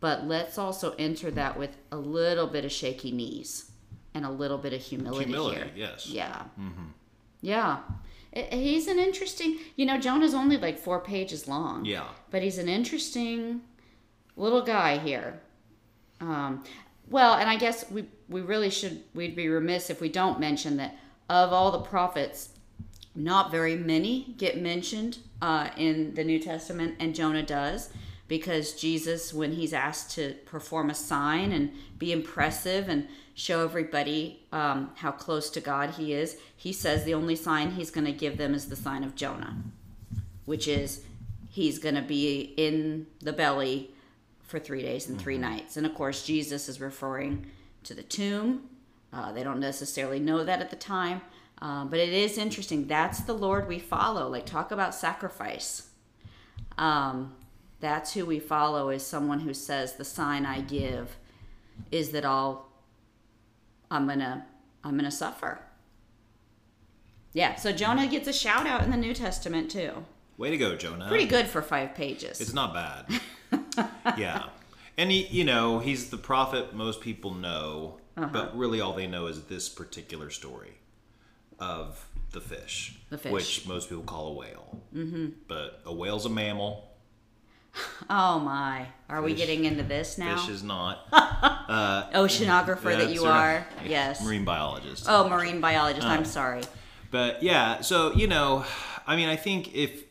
But 0.00 0.24
let's 0.26 0.58
also 0.58 0.96
enter 0.98 1.30
that 1.30 1.56
with 1.56 1.76
a 1.92 1.96
little 1.96 2.48
bit 2.48 2.64
of 2.64 2.72
shaky 2.72 3.12
knees 3.12 3.70
and 4.14 4.26
a 4.26 4.30
little 4.30 4.58
bit 4.58 4.72
of 4.72 4.80
humility, 4.80 5.26
Humility, 5.26 5.56
here. 5.58 5.70
yes. 5.76 6.08
Yeah. 6.08 6.42
Yeah. 7.40 7.78
I- 8.34 8.48
he's 8.50 8.88
an 8.88 8.98
interesting, 8.98 9.58
you 9.76 9.86
know, 9.86 9.96
Jonah's 9.96 10.34
only 10.34 10.56
like 10.56 10.76
four 10.76 10.98
pages 11.00 11.46
long. 11.46 11.84
Yeah. 11.84 12.08
But 12.32 12.42
he's 12.42 12.58
an 12.58 12.68
interesting 12.68 13.60
little 14.36 14.62
guy 14.62 14.98
here. 14.98 15.40
Um, 16.20 16.64
well, 17.08 17.34
and 17.34 17.48
I 17.48 17.56
guess 17.56 17.88
we 17.92 18.06
we 18.28 18.40
really 18.40 18.70
should 18.70 19.04
we'd 19.14 19.36
be 19.36 19.48
remiss 19.48 19.88
if 19.88 20.00
we 20.00 20.08
don't 20.08 20.40
mention 20.40 20.78
that 20.78 20.96
of 21.30 21.52
all 21.52 21.70
the 21.70 21.80
prophets, 21.80 22.48
not 23.18 23.50
very 23.50 23.76
many 23.76 24.34
get 24.38 24.60
mentioned 24.60 25.18
uh, 25.42 25.70
in 25.76 26.14
the 26.14 26.24
New 26.24 26.38
Testament, 26.38 26.96
and 27.00 27.14
Jonah 27.14 27.42
does 27.42 27.90
because 28.28 28.74
Jesus, 28.74 29.32
when 29.32 29.52
he's 29.52 29.72
asked 29.72 30.10
to 30.12 30.34
perform 30.44 30.90
a 30.90 30.94
sign 30.94 31.50
and 31.50 31.72
be 31.98 32.12
impressive 32.12 32.88
and 32.88 33.08
show 33.34 33.64
everybody 33.64 34.44
um, 34.52 34.90
how 34.96 35.10
close 35.10 35.48
to 35.50 35.60
God 35.60 35.90
he 35.90 36.12
is, 36.12 36.36
he 36.54 36.72
says 36.72 37.04
the 37.04 37.14
only 37.14 37.34
sign 37.34 37.70
he's 37.70 37.90
going 37.90 38.04
to 38.04 38.12
give 38.12 38.36
them 38.36 38.52
is 38.52 38.68
the 38.68 38.76
sign 38.76 39.02
of 39.02 39.14
Jonah, 39.14 39.56
which 40.44 40.68
is 40.68 41.02
he's 41.48 41.78
going 41.78 41.94
to 41.94 42.02
be 42.02 42.52
in 42.56 43.06
the 43.20 43.32
belly 43.32 43.90
for 44.42 44.58
three 44.58 44.82
days 44.82 45.08
and 45.08 45.18
3 45.18 45.38
nights. 45.38 45.76
And 45.76 45.86
of 45.86 45.94
course, 45.94 46.24
Jesus 46.24 46.68
is 46.68 46.80
referring 46.80 47.46
to 47.84 47.94
the 47.94 48.02
tomb. 48.02 48.68
Uh, 49.12 49.32
they 49.32 49.42
don't 49.42 49.60
necessarily 49.60 50.20
know 50.20 50.44
that 50.44 50.60
at 50.60 50.70
the 50.70 50.76
time, 50.76 51.22
um, 51.60 51.88
but 51.88 51.98
it 51.98 52.10
is 52.12 52.38
interesting. 52.38 52.86
That's 52.86 53.20
the 53.20 53.32
Lord 53.32 53.66
we 53.68 53.78
follow. 53.78 54.28
Like, 54.28 54.46
talk 54.46 54.70
about 54.70 54.94
sacrifice. 54.94 55.88
Um, 56.76 57.34
that's 57.80 58.12
who 58.14 58.24
we 58.26 58.38
follow 58.40 58.90
is 58.90 59.04
someone 59.04 59.40
who 59.40 59.54
says 59.54 59.94
the 59.94 60.04
sign 60.04 60.46
I 60.46 60.60
give 60.60 61.16
is 61.90 62.10
that 62.10 62.24
I'll 62.24 62.66
I'm 63.90 64.06
gonna 64.06 64.46
I'm 64.84 64.96
gonna 64.96 65.10
suffer. 65.10 65.60
Yeah, 67.32 67.54
so 67.56 67.72
Jonah 67.72 68.06
gets 68.06 68.26
a 68.28 68.32
shout 68.32 68.66
out 68.66 68.82
in 68.82 68.90
the 68.90 68.96
New 68.96 69.14
Testament 69.14 69.70
too. 69.70 69.92
Way 70.36 70.50
to 70.50 70.56
go, 70.56 70.76
Jonah. 70.76 71.08
Pretty 71.08 71.26
good 71.26 71.46
for 71.46 71.62
five 71.62 71.94
pages. 71.94 72.40
It's 72.40 72.52
not 72.54 72.72
bad. 72.74 73.86
yeah. 74.18 74.44
And 74.96 75.10
he, 75.10 75.26
you 75.26 75.44
know, 75.44 75.78
he's 75.78 76.10
the 76.10 76.16
prophet 76.16 76.74
most 76.74 77.00
people 77.00 77.34
know, 77.34 77.98
Uh-huh. 78.16 78.28
but 78.32 78.56
really 78.56 78.80
all 78.80 78.92
they 78.92 79.06
know 79.06 79.26
is 79.26 79.44
this 79.44 79.68
particular 79.68 80.30
story 80.30 80.72
of 81.58 82.06
the 82.32 82.40
fish, 82.40 82.98
The 83.10 83.18
fish. 83.18 83.32
which 83.32 83.66
most 83.66 83.88
people 83.88 84.04
call 84.04 84.28
a 84.28 84.32
whale. 84.34 84.82
Mm-hmm. 84.94 85.26
But 85.48 85.80
a 85.86 85.92
whale's 85.94 86.26
a 86.26 86.30
mammal. 86.30 86.84
Oh 88.10 88.40
my. 88.40 88.86
Are 89.08 89.22
we 89.22 89.34
getting 89.34 89.64
into 89.64 89.82
this 89.84 90.18
now? 90.18 90.36
Fish 90.36 90.48
is 90.48 90.62
not. 90.64 91.08
Oceanographer 91.12 92.82
that 92.84 92.98
That's 92.98 93.12
you 93.14 93.24
right. 93.26 93.56
are. 93.58 93.66
Yes. 93.86 94.24
Marine 94.24 94.44
biologist. 94.44 95.04
Oh, 95.08 95.28
marine 95.28 95.60
biologist. 95.60 96.06
I'm 96.06 96.24
sorry. 96.24 96.62
But 97.10 97.42
yeah, 97.42 97.80
so 97.82 98.12
you 98.14 98.26
know, 98.26 98.64
I 99.06 99.14
mean, 99.16 99.28
I 99.28 99.36
think 99.36 99.74
if 99.74 100.04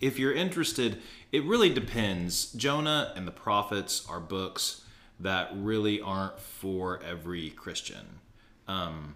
if 0.00 0.18
you're 0.18 0.32
interested, 0.32 0.98
it 1.32 1.44
really 1.44 1.68
depends. 1.72 2.52
Jonah 2.52 3.12
and 3.16 3.26
the 3.26 3.32
prophets 3.32 4.06
are 4.08 4.20
books 4.20 4.82
that 5.20 5.50
really 5.54 6.00
aren't 6.00 6.38
for 6.40 7.02
every 7.02 7.50
Christian. 7.50 8.20
Um, 8.66 9.14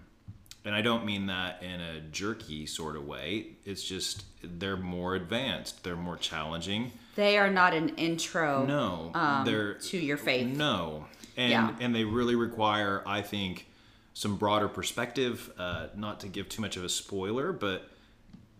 and 0.69 0.77
I 0.77 0.83
don't 0.83 1.07
mean 1.07 1.29
that 1.29 1.63
in 1.63 1.81
a 1.81 1.99
jerky 2.13 2.67
sort 2.67 2.95
of 2.95 3.07
way. 3.07 3.47
It's 3.65 3.83
just 3.83 4.25
they're 4.43 4.77
more 4.77 5.15
advanced, 5.15 5.83
they're 5.83 5.97
more 5.97 6.19
challenging. 6.19 6.93
They 7.17 7.39
are 7.39 7.49
not 7.49 7.73
an 7.73 7.89
intro 7.97 8.67
No, 8.67 9.11
um, 9.15 9.47
they're 9.47 9.75
to 9.75 9.97
your 9.99 10.19
faith. 10.19 10.47
no, 10.47 11.07
and 11.39 11.51
Yeah. 11.51 11.75
and 11.81 11.95
they 11.95 12.05
really 12.05 12.35
require, 12.35 13.03
I 13.07 13.23
think, 13.23 13.67
some 14.13 14.37
broader 14.37 14.69
perspective. 14.69 15.51
Uh, 15.59 15.87
not 15.97 16.21
to 16.21 16.29
give 16.29 16.51
too 16.51 16.61
much 16.61 16.77
of 16.77 16.85
a 16.85 16.89
spoiler, 16.91 17.51
but 17.51 17.89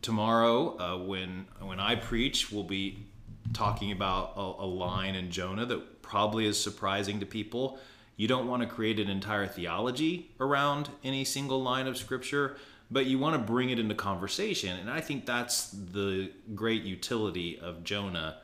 tomorrow, 0.01 0.79
uh, 0.79 0.97
when 1.05 1.45
when 1.61 1.79
I 1.79 1.95
preach, 1.97 2.51
we'll 2.51 2.65
be 2.65 3.05
talking 3.53 3.93
about 3.93 4.33
a, 4.35 4.41
a 4.41 4.67
line 4.67 5.15
in 5.15 5.31
Jonah 5.31 5.67
that 5.67 6.01
probably 6.01 6.47
is 6.47 6.59
surprising 6.59 7.21
to 7.21 7.27
people. 7.27 7.79
You 8.19 8.27
don't 8.27 8.49
want 8.49 8.63
to 8.63 8.69
create 8.69 8.99
an 8.99 9.09
entire 9.09 9.47
theology 9.47 10.33
around 10.41 10.91
any 11.05 11.25
single 11.25 11.63
line 11.63 11.87
of 11.87 11.97
scripture, 11.97 12.57
but 12.91 13.07
you 13.07 13.17
want 13.17 13.37
to 13.37 13.39
bring 13.39 13.71
it 13.71 13.79
into 13.79 13.95
conversation. 13.95 14.77
And 14.77 14.91
I 14.91 15.01
think 15.01 15.25
that's 15.25 15.71
the 15.71 16.33
great 16.53 16.83
utility 16.83 17.59
of 17.61 17.85
Jonah 17.85 18.39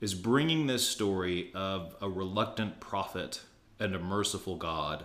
is 0.00 0.14
bringing 0.14 0.66
this 0.66 0.88
story 0.88 1.50
of 1.54 1.94
a 2.00 2.08
reluctant 2.08 2.80
prophet 2.80 3.42
and 3.78 3.94
a 3.94 3.98
merciful 3.98 4.56
God 4.56 5.04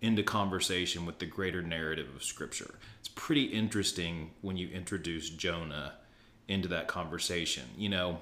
into 0.00 0.22
conversation 0.22 1.04
with 1.04 1.18
the 1.18 1.26
greater 1.26 1.60
narrative 1.60 2.08
of 2.16 2.24
Scripture. 2.24 2.76
It's 3.00 3.08
pretty 3.08 3.44
interesting 3.44 4.30
when 4.40 4.56
you 4.56 4.68
introduce 4.68 5.28
Jonah 5.28 5.94
into 6.48 6.68
that 6.68 6.88
conversation. 6.88 7.64
You 7.76 7.90
know, 7.90 8.18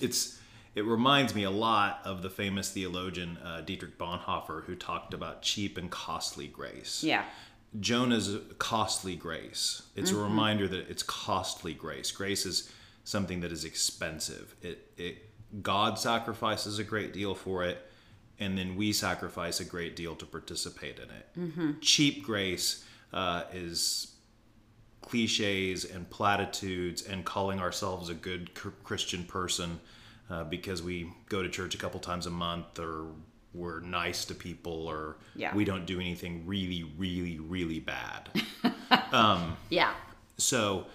it's 0.00 0.38
it 0.74 0.84
reminds 0.84 1.34
me 1.34 1.44
a 1.44 1.50
lot 1.50 2.00
of 2.04 2.22
the 2.22 2.30
famous 2.30 2.70
theologian 2.70 3.38
uh, 3.44 3.60
Dietrich 3.60 3.98
Bonhoeffer, 3.98 4.64
who 4.64 4.74
talked 4.74 5.12
about 5.12 5.42
cheap 5.42 5.76
and 5.76 5.90
costly 5.90 6.46
grace. 6.46 7.04
Yeah. 7.04 7.24
Jonah's 7.78 8.36
costly 8.58 9.16
grace. 9.16 9.82
It's 9.96 10.10
a 10.10 10.16
reminder 10.16 10.68
that 10.68 10.90
it's 10.90 11.02
costly 11.02 11.72
grace. 11.72 12.10
Grace 12.10 12.44
is 12.44 12.70
something 13.04 13.40
that 13.40 13.50
is 13.50 13.64
expensive. 13.64 14.54
It, 14.60 14.90
it 14.96 15.30
God 15.62 15.98
sacrifices 15.98 16.78
a 16.78 16.84
great 16.84 17.12
deal 17.12 17.34
for 17.34 17.64
it, 17.64 17.90
and 18.38 18.56
then 18.58 18.76
we 18.76 18.92
sacrifice 18.92 19.60
a 19.60 19.64
great 19.64 19.96
deal 19.96 20.14
to 20.16 20.26
participate 20.26 20.98
in 20.98 21.08
it. 21.10 21.80
Cheap 21.80 22.24
grace 22.24 22.84
uh, 23.12 23.44
is 23.52 24.14
cliches 25.00 25.84
and 25.84 26.08
platitudes 26.10 27.02
and 27.02 27.24
calling 27.24 27.58
ourselves 27.58 28.08
a 28.08 28.14
good 28.14 28.54
cr- 28.54 28.68
Christian 28.84 29.24
person 29.24 29.80
uh, 30.30 30.44
because 30.44 30.82
we 30.82 31.10
go 31.28 31.42
to 31.42 31.48
church 31.48 31.74
a 31.74 31.78
couple 31.78 32.00
times 32.00 32.26
a 32.26 32.30
month 32.30 32.78
or 32.78 33.06
we're 33.54 33.80
nice 33.80 34.24
to 34.26 34.34
people 34.34 34.86
or 34.88 35.16
Yeah. 35.36 35.54
we 35.54 35.64
don't 35.64 35.84
do 35.86 36.00
anything 36.00 36.46
really, 36.46 36.84
really, 36.96 37.38
really 37.38 37.80
bad. 37.80 38.30
Yeah. 39.70 39.92
so, 40.38 40.86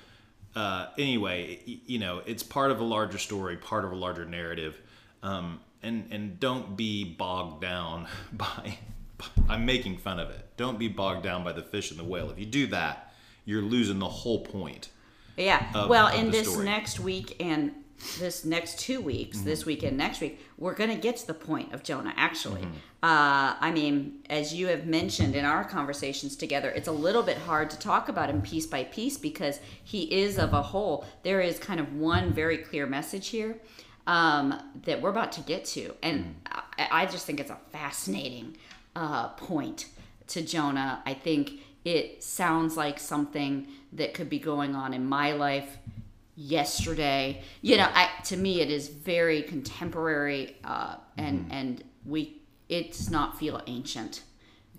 uh, 0.56 0.88
anyway, 0.98 1.60
you 1.86 2.00
know, 2.00 2.22
it's 2.26 2.42
part 2.44 2.72
of 2.72 2.80
a 2.80 2.84
larger 2.84 3.18
story, 3.18 3.58
part 3.58 3.86
of 3.86 3.92
a 3.92 3.96
larger 3.96 4.26
narrative. 4.26 4.80
Um, 5.24 5.60
and, 5.84 6.08
and 6.12 6.40
don't 6.40 6.76
be 6.76 7.04
bogged 7.04 7.62
down 7.62 8.08
by, 8.34 8.78
I'm 9.48 9.66
making 9.66 9.98
fun 9.98 10.20
of 10.20 10.30
it. 10.30 10.46
Don't 10.58 10.80
be 10.80 10.88
bogged 10.88 11.24
down 11.24 11.44
by 11.44 11.54
the 11.54 11.62
fish 11.62 11.92
and 11.92 12.00
the 12.00 12.04
whale. 12.04 12.30
If 12.32 12.40
you 12.40 12.46
do 12.46 12.68
that, 12.68 13.14
you're 13.46 13.62
losing 13.62 14.00
the 14.00 14.10
whole 14.10 14.40
point. 14.42 14.90
Yeah. 15.38 15.64
of- 15.76 15.90
well, 15.90 16.08
of 16.08 16.16
in 16.16 16.32
this 16.32 16.50
story. 16.50 16.66
next 16.66 17.00
week 17.00 17.36
and 17.40 17.72
this 18.20 18.46
next 18.46 18.80
two 18.80 19.02
weeks, 19.02 19.42
this 19.42 19.62
Mm-hmm. 19.62 19.68
week 19.68 19.84
and 19.84 19.98
next 19.98 20.22
week, 20.22 20.40
we're 20.58 20.74
going 20.74 20.90
to 20.90 20.96
get 20.96 21.18
to 21.18 21.28
the 21.28 21.34
point 21.34 21.74
of 21.74 21.84
Jonah, 21.84 22.14
actually. 22.16 22.62
Mm-hmm. 22.62 22.74
Uh, 23.04 23.56
I 23.60 23.72
mean, 23.72 24.20
as 24.30 24.54
you 24.54 24.68
have 24.68 24.86
mentioned 24.86 25.36
in 25.36 25.46
our 25.46 25.64
conversations 25.64 26.36
together, 26.36 26.70
it's 26.70 26.88
a 26.88 26.92
little 26.92 27.24
bit 27.24 27.38
hard 27.38 27.70
to 27.72 27.80
talk 27.80 28.10
about 28.10 28.30
him 28.30 28.42
piece 28.42 28.66
by 28.66 28.84
piece 28.84 29.18
because 29.18 29.60
he 29.84 30.04
is 30.04 30.38
of 30.38 30.54
a 30.54 30.62
whole. 30.62 31.06
There 31.24 31.42
is 31.42 31.60
kind 31.60 31.80
of 31.80 31.96
one 31.96 32.34
very 32.34 32.58
clear 32.58 32.86
message 32.86 33.30
here 33.30 33.58
um, 34.06 34.60
that 34.86 35.02
we're 35.02 35.10
about 35.10 35.32
to 35.34 35.42
get 35.42 35.66
to. 35.66 35.94
And 36.02 36.36
I, 36.46 37.04
I 37.04 37.06
just 37.06 37.26
think 37.26 37.40
it's 37.40 37.52
a 37.52 37.58
fascinating 37.72 38.58
uh, 38.96 39.30
point 39.30 39.88
to 40.28 40.42
Jonah. 40.42 41.02
I 41.06 41.14
think 41.14 41.52
it 41.86 42.24
sounds 42.24 42.76
like 42.76 43.00
something 43.00 43.68
that 43.94 44.14
could 44.14 44.30
be 44.30 44.40
going 44.40 44.76
on 44.76 44.94
in 44.94 45.08
my 45.08 45.34
life 45.34 45.78
yesterday. 46.38 47.42
You 47.62 47.78
know, 47.78 47.90
I, 47.94 48.10
to 48.26 48.38
me, 48.38 48.62
it 48.62 48.70
is 48.72 48.88
very 48.88 49.42
contemporary, 49.42 50.56
uh, 50.64 50.96
and 51.18 51.40
Mm-hmm. 51.42 51.52
and 51.52 51.84
we 52.06 52.42
it 52.70 52.92
does 52.92 53.10
not 53.10 53.38
feel 53.40 53.62
ancient. 53.68 54.22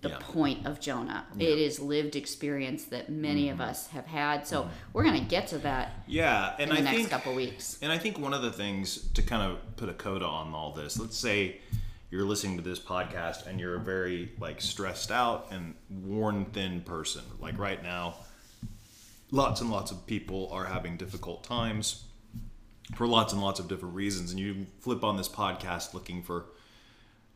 The 0.00 0.10
Yeah. 0.10 0.18
point 0.20 0.64
of 0.66 0.78
Jonah, 0.78 1.26
it 1.40 1.58
is 1.58 1.80
lived 1.80 2.14
experience 2.14 2.84
that 2.84 3.10
many 3.10 3.46
Mm-hmm. 3.46 3.54
of 3.60 3.68
us 3.68 3.88
have 3.88 4.06
had. 4.06 4.46
So 4.46 4.70
we're 4.92 5.02
gonna 5.04 5.20
get 5.24 5.48
to 5.48 5.58
that 5.58 6.04
Yeah, 6.06 6.54
and 6.60 6.70
in 6.70 6.76
the 6.76 6.80
I 6.80 6.84
next 6.84 6.96
think 6.96 7.10
couple 7.10 7.34
weeks. 7.34 7.78
And 7.82 7.90
I 7.90 7.98
think 7.98 8.18
one 8.18 8.32
of 8.32 8.42
the 8.42 8.52
things 8.52 9.08
to 9.14 9.22
kind 9.22 9.42
of 9.50 9.76
put 9.76 9.88
a 9.88 9.94
coda 9.94 10.24
on 10.26 10.54
all 10.54 10.72
this, 10.72 10.98
let's 11.00 11.16
say 11.18 11.58
you're 12.10 12.24
listening 12.24 12.56
to 12.58 12.62
this 12.62 12.78
podcast 12.78 13.46
and 13.46 13.58
you're 13.58 13.74
a 13.74 13.80
very 13.80 14.30
like 14.38 14.60
stressed 14.60 15.10
out 15.10 15.48
and 15.50 15.74
worn 15.90 16.44
thin 16.46 16.80
person. 16.82 17.22
Like 17.40 17.58
right 17.58 17.82
now, 17.82 18.14
lots 19.30 19.60
and 19.60 19.70
lots 19.70 19.90
of 19.90 20.06
people 20.06 20.48
are 20.52 20.64
having 20.64 20.96
difficult 20.96 21.44
times 21.44 22.04
for 22.94 23.06
lots 23.06 23.32
and 23.32 23.42
lots 23.42 23.60
of 23.60 23.68
different 23.68 23.94
reasons. 23.94 24.30
And 24.30 24.40
you 24.40 24.66
flip 24.80 25.04
on 25.04 25.16
this 25.16 25.28
podcast 25.28 25.94
looking 25.94 26.22
for, 26.22 26.46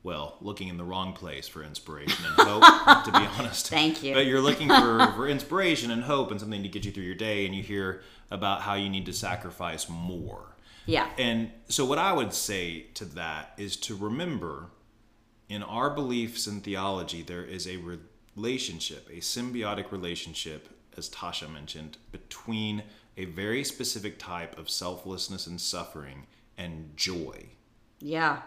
well, 0.02 0.37
looking 0.40 0.68
in 0.68 0.76
the 0.76 0.84
wrong 0.84 1.12
place 1.12 1.46
for 1.49 1.62
inspiration 1.62 2.25
and 2.25 2.34
hope, 2.37 3.04
to 3.04 3.12
be 3.12 3.18
honest. 3.38 3.68
Thank 3.68 4.02
you. 4.02 4.14
But 4.14 4.26
you're 4.26 4.40
looking 4.40 4.68
for, 4.68 5.12
for 5.16 5.28
inspiration 5.28 5.90
and 5.90 6.04
hope 6.04 6.30
and 6.30 6.40
something 6.40 6.62
to 6.62 6.68
get 6.68 6.84
you 6.84 6.92
through 6.92 7.04
your 7.04 7.14
day, 7.14 7.44
and 7.44 7.54
you 7.54 7.62
hear 7.62 8.02
about 8.30 8.62
how 8.62 8.75
you 8.75 8.88
need 8.88 9.06
to 9.06 9.12
sacrifice 9.12 9.88
more. 9.88 10.46
Yeah, 10.84 11.08
And 11.16 11.52
so, 11.68 11.84
what 11.84 11.99
I 11.99 12.12
would 12.12 12.34
say 12.34 12.87
to 12.94 13.04
that 13.04 13.52
is 13.56 13.76
to 13.76 13.94
remember 13.94 14.70
in 15.49 15.62
our 15.62 15.90
beliefs 15.90 16.49
and 16.49 16.64
theology, 16.64 17.22
there 17.22 17.44
is 17.44 17.68
a 17.68 17.78
relationship, 18.37 19.08
a 19.08 19.18
symbiotic 19.18 19.92
relationship, 19.92 20.68
as 20.96 21.08
Tasha 21.11 21.50
mentioned, 21.52 21.99
between 22.11 22.84
a 23.16 23.25
very 23.26 23.64
specific 23.64 24.18
type 24.18 24.58
of 24.58 24.70
selflessness 24.70 25.46
and 25.46 25.61
suffering 25.61 26.26
and 26.56 26.96
joy. 26.96 27.46
yeah, 28.00 28.42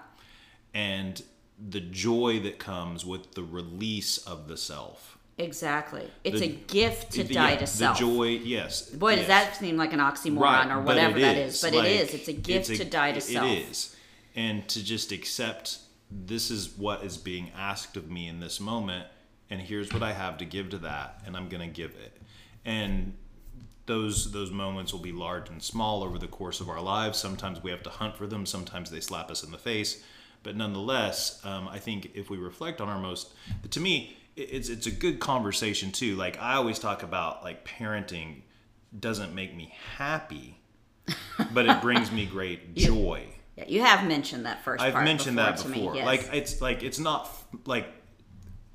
And 0.73 1.21
the 1.69 1.79
joy 1.79 2.39
that 2.41 2.59
comes 2.59 3.05
with 3.05 3.33
the 3.33 3.43
release 3.43 4.17
of 4.17 4.47
the 4.47 4.57
self. 4.57 5.17
exactly. 5.37 6.09
It's 6.23 6.39
The- 6.39 6.45
a 6.45 6.55
gift 6.55 7.11
to 7.13 7.23
The- 7.23 7.33
die 7.33 7.51
yeah, 7.51 7.57
to 7.59 7.67
self. 7.67 7.97
The 7.97 8.05
joy, 8.05 8.27
yes. 8.43 8.89
Boy, 8.89 9.15
does 9.17 9.27
that 9.27 9.55
seem 9.57 9.77
like 9.77 9.93
an 9.93 9.99
oxymoron 9.99 10.39
right, 10.41 10.71
or 10.71 10.81
whatever 10.81 11.19
that 11.19 11.37
is. 11.37 11.61
But 11.61 11.73
Like, 11.73 11.85
it 11.87 11.91
is. 12.09 12.13
It's 12.13 12.27
a 12.27 12.33
gift 12.33 12.69
it's 12.69 12.79
a- 12.81 12.83
to 12.83 12.89
die 12.89 13.11
to 13.11 13.17
it 13.17 13.21
self. 13.21 13.51
It 13.51 13.69
is. 13.69 13.95
And 14.35 14.67
to 14.69 14.83
just 14.83 15.11
accept 15.13 15.79
this 16.11 16.51
is 16.51 16.69
what 16.77 17.03
is 17.03 17.17
being 17.17 17.51
asked 17.55 17.95
of 17.97 18.09
me 18.09 18.27
in 18.27 18.39
this 18.41 18.59
moment, 18.59 19.07
and 19.49 19.61
here's 19.61 19.91
what 19.93 20.03
I 20.03 20.11
have 20.13 20.37
to 20.39 20.45
give 20.45 20.69
to 20.71 20.77
that, 20.79 21.21
and 21.25 21.35
I'm 21.37 21.47
gonna 21.49 21.67
give 21.67 21.91
it. 21.95 22.21
And 22.65 23.13
those 23.85 24.31
those 24.31 24.51
moments 24.51 24.91
will 24.91 25.01
be 25.01 25.11
large 25.11 25.49
and 25.49 25.61
small 25.61 26.03
over 26.03 26.17
the 26.17 26.27
course 26.27 26.59
of 26.59 26.69
our 26.69 26.81
lives. 26.81 27.19
Sometimes 27.19 27.61
we 27.61 27.71
have 27.71 27.83
to 27.83 27.89
hunt 27.89 28.17
for 28.17 28.27
them. 28.27 28.45
Sometimes 28.45 28.89
they 28.89 28.99
slap 28.99 29.29
us 29.29 29.43
in 29.43 29.51
the 29.51 29.57
face. 29.57 30.03
But 30.43 30.55
nonetheless, 30.55 31.43
um, 31.43 31.67
I 31.67 31.79
think 31.79 32.11
if 32.13 32.29
we 32.29 32.37
reflect 32.37 32.79
on 32.79 32.87
our 32.87 32.99
most, 32.99 33.33
to 33.71 33.79
me, 33.79 34.15
it's 34.35 34.69
it's 34.69 34.87
a 34.87 34.91
good 34.91 35.19
conversation 35.19 35.91
too. 35.91 36.15
Like 36.15 36.39
I 36.39 36.55
always 36.55 36.79
talk 36.79 37.03
about, 37.03 37.43
like 37.43 37.67
parenting 37.67 38.41
doesn't 38.97 39.33
make 39.33 39.55
me 39.55 39.73
happy, 39.97 40.59
but 41.53 41.67
it 41.67 41.81
brings 41.81 42.11
me 42.11 42.25
great 42.25 42.75
joy. 42.75 43.27
Yeah, 43.55 43.65
you 43.67 43.81
have 43.81 44.05
mentioned 44.05 44.45
that 44.45 44.63
1st 44.65 44.81
I've 44.81 45.03
mentioned 45.05 45.37
before 45.37 45.51
that 45.51 45.63
before. 45.63 45.93
Me, 45.93 45.99
yes. 45.99 46.05
Like 46.05 46.29
it's 46.33 46.61
like 46.61 46.83
it's 46.83 46.99
not 46.99 47.29
like 47.65 47.87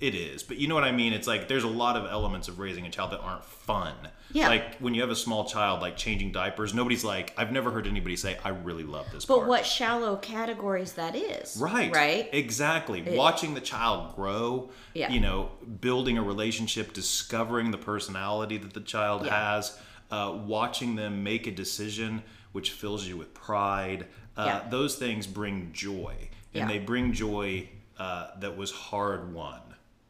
it 0.01 0.15
is, 0.15 0.43
but 0.43 0.57
you 0.57 0.67
know 0.67 0.75
what 0.75 0.85
I 0.85 0.93
mean. 0.93 1.13
It's 1.13 1.27
like 1.27 1.47
there's 1.47 1.65
a 1.65 1.69
lot 1.69 1.97
of 1.97 2.11
elements 2.11 2.49
of 2.49 2.59
raising 2.59 2.87
a 2.87 2.91
child 2.91 3.11
that 3.13 3.21
aren't 3.21 3.45
fun. 3.45 3.95
Yeah. 4.33 4.49
Like 4.49 4.79
when 4.79 4.95
you 4.95 5.03
have 5.03 5.11
a 5.11 5.17
small 5.17 5.45
child, 5.45 5.81
like 5.83 5.97
changing 5.97 6.33
diapers, 6.33 6.73
nobody's 6.73 7.05
like. 7.05 7.35
I've 7.37 7.53
never 7.53 7.71
heard 7.71 7.87
anybody 7.87 8.17
say, 8.17 8.39
"I 8.45 8.49
really 8.51 8.85
love 8.85 9.07
this." 9.13 9.27
but 9.27 9.37
part. 9.39 9.49
what 9.49 9.67
shallow 9.67 10.17
categories 10.17 10.95
that 10.95 11.15
is. 11.15 11.57
Right. 11.61 11.95
Right. 11.95 12.29
Exactly. 12.33 13.03
Watching 13.17 13.55
the 13.55 13.61
child 13.61 14.15
grow, 14.17 14.71
Yeah. 14.95 15.11
you 15.11 15.21
know, 15.21 15.51
building 15.81 16.17
a 16.17 16.23
relationship, 16.23 16.93
discovering 16.95 17.71
the 17.71 17.79
personality 17.79 18.57
that 18.57 18.73
the 18.73 18.81
child 18.81 19.27
Yeah. 19.27 19.55
has, 19.55 19.79
uh, 20.11 20.33
watching 20.47 20.97
them 20.97 21.23
make 21.23 21.47
a 21.47 21.51
decision 21.53 22.23
which 22.53 22.71
fills 22.73 23.07
you 23.07 23.17
with 23.17 23.33
pride. 23.35 24.07
Uh, 24.37 24.45
Yeah. 24.47 24.69
Those 24.71 24.97
things 24.97 25.27
bring 25.27 25.71
joy. 25.73 26.15
And 26.55 26.63
Yeah. 26.63 26.67
they 26.69 26.79
bring 26.79 27.13
joy 27.13 27.69
uh, 27.99 28.29
that 28.41 28.57
was 28.57 28.71
hard 28.73 29.35
won 29.35 29.61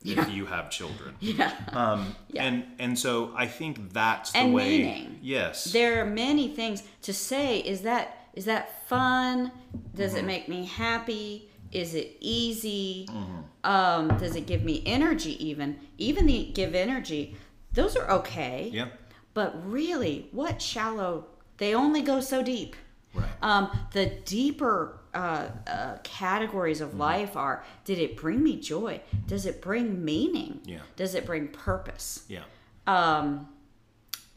if 0.04 0.30
you 0.30 0.46
have 0.46 0.70
children. 0.70 1.14
Yeah. 1.20 1.52
Um, 1.72 2.14
Yeah. 2.28 2.44
And 2.44 2.64
and 2.78 2.98
so 2.98 3.32
I 3.36 3.46
think 3.46 3.92
that's 3.92 4.32
the 4.32 4.38
And 4.38 4.54
way. 4.54 4.78
meaning. 4.78 5.18
Yes. 5.22 5.64
there 5.72 6.00
are 6.02 6.06
many 6.06 6.48
things 6.48 6.82
to 7.02 7.12
say. 7.12 7.58
Is 7.58 7.82
that 7.82 8.16
is 8.34 8.44
that 8.44 8.86
fun? 8.88 9.50
Does 9.94 10.12
Mm-hmm. 10.12 10.18
it 10.20 10.24
make 10.26 10.48
me 10.48 10.64
happy? 10.66 11.50
Is 11.72 11.94
it 11.94 12.16
easy? 12.20 13.06
Mm-hmm. 13.10 13.40
Um, 13.64 14.08
does 14.18 14.34
it 14.36 14.46
give 14.46 14.62
me 14.64 14.82
energy? 14.86 15.34
Even 15.48 15.76
even 15.98 16.26
the 16.26 16.50
give 16.54 16.74
energy. 16.74 17.36
Those 17.72 17.96
are 17.96 18.10
okay. 18.10 18.70
yeah. 18.72 18.88
But 19.34 19.50
really, 19.70 20.28
what 20.32 20.60
shallow? 20.62 21.26
They 21.58 21.74
only 21.74 22.02
go 22.02 22.20
so 22.20 22.42
deep. 22.42 22.74
Right. 23.14 23.28
Um, 23.42 23.70
the 23.92 24.06
deeper 24.24 24.99
uh, 25.14 25.48
uh, 25.66 25.96
categories 26.02 26.80
Mm-hmm. 26.80 26.90
of 26.90 26.98
life 26.98 27.36
are: 27.36 27.64
Did 27.84 27.98
it 27.98 28.16
bring 28.16 28.42
me 28.42 28.60
joy? 28.60 29.00
Does 29.26 29.46
it 29.46 29.60
bring 29.60 30.04
meaning? 30.04 30.60
Yeah. 30.64 30.80
Does 30.96 31.14
it 31.14 31.26
bring 31.26 31.48
purpose? 31.48 32.24
yeah. 32.28 32.42
Um, 32.86 33.48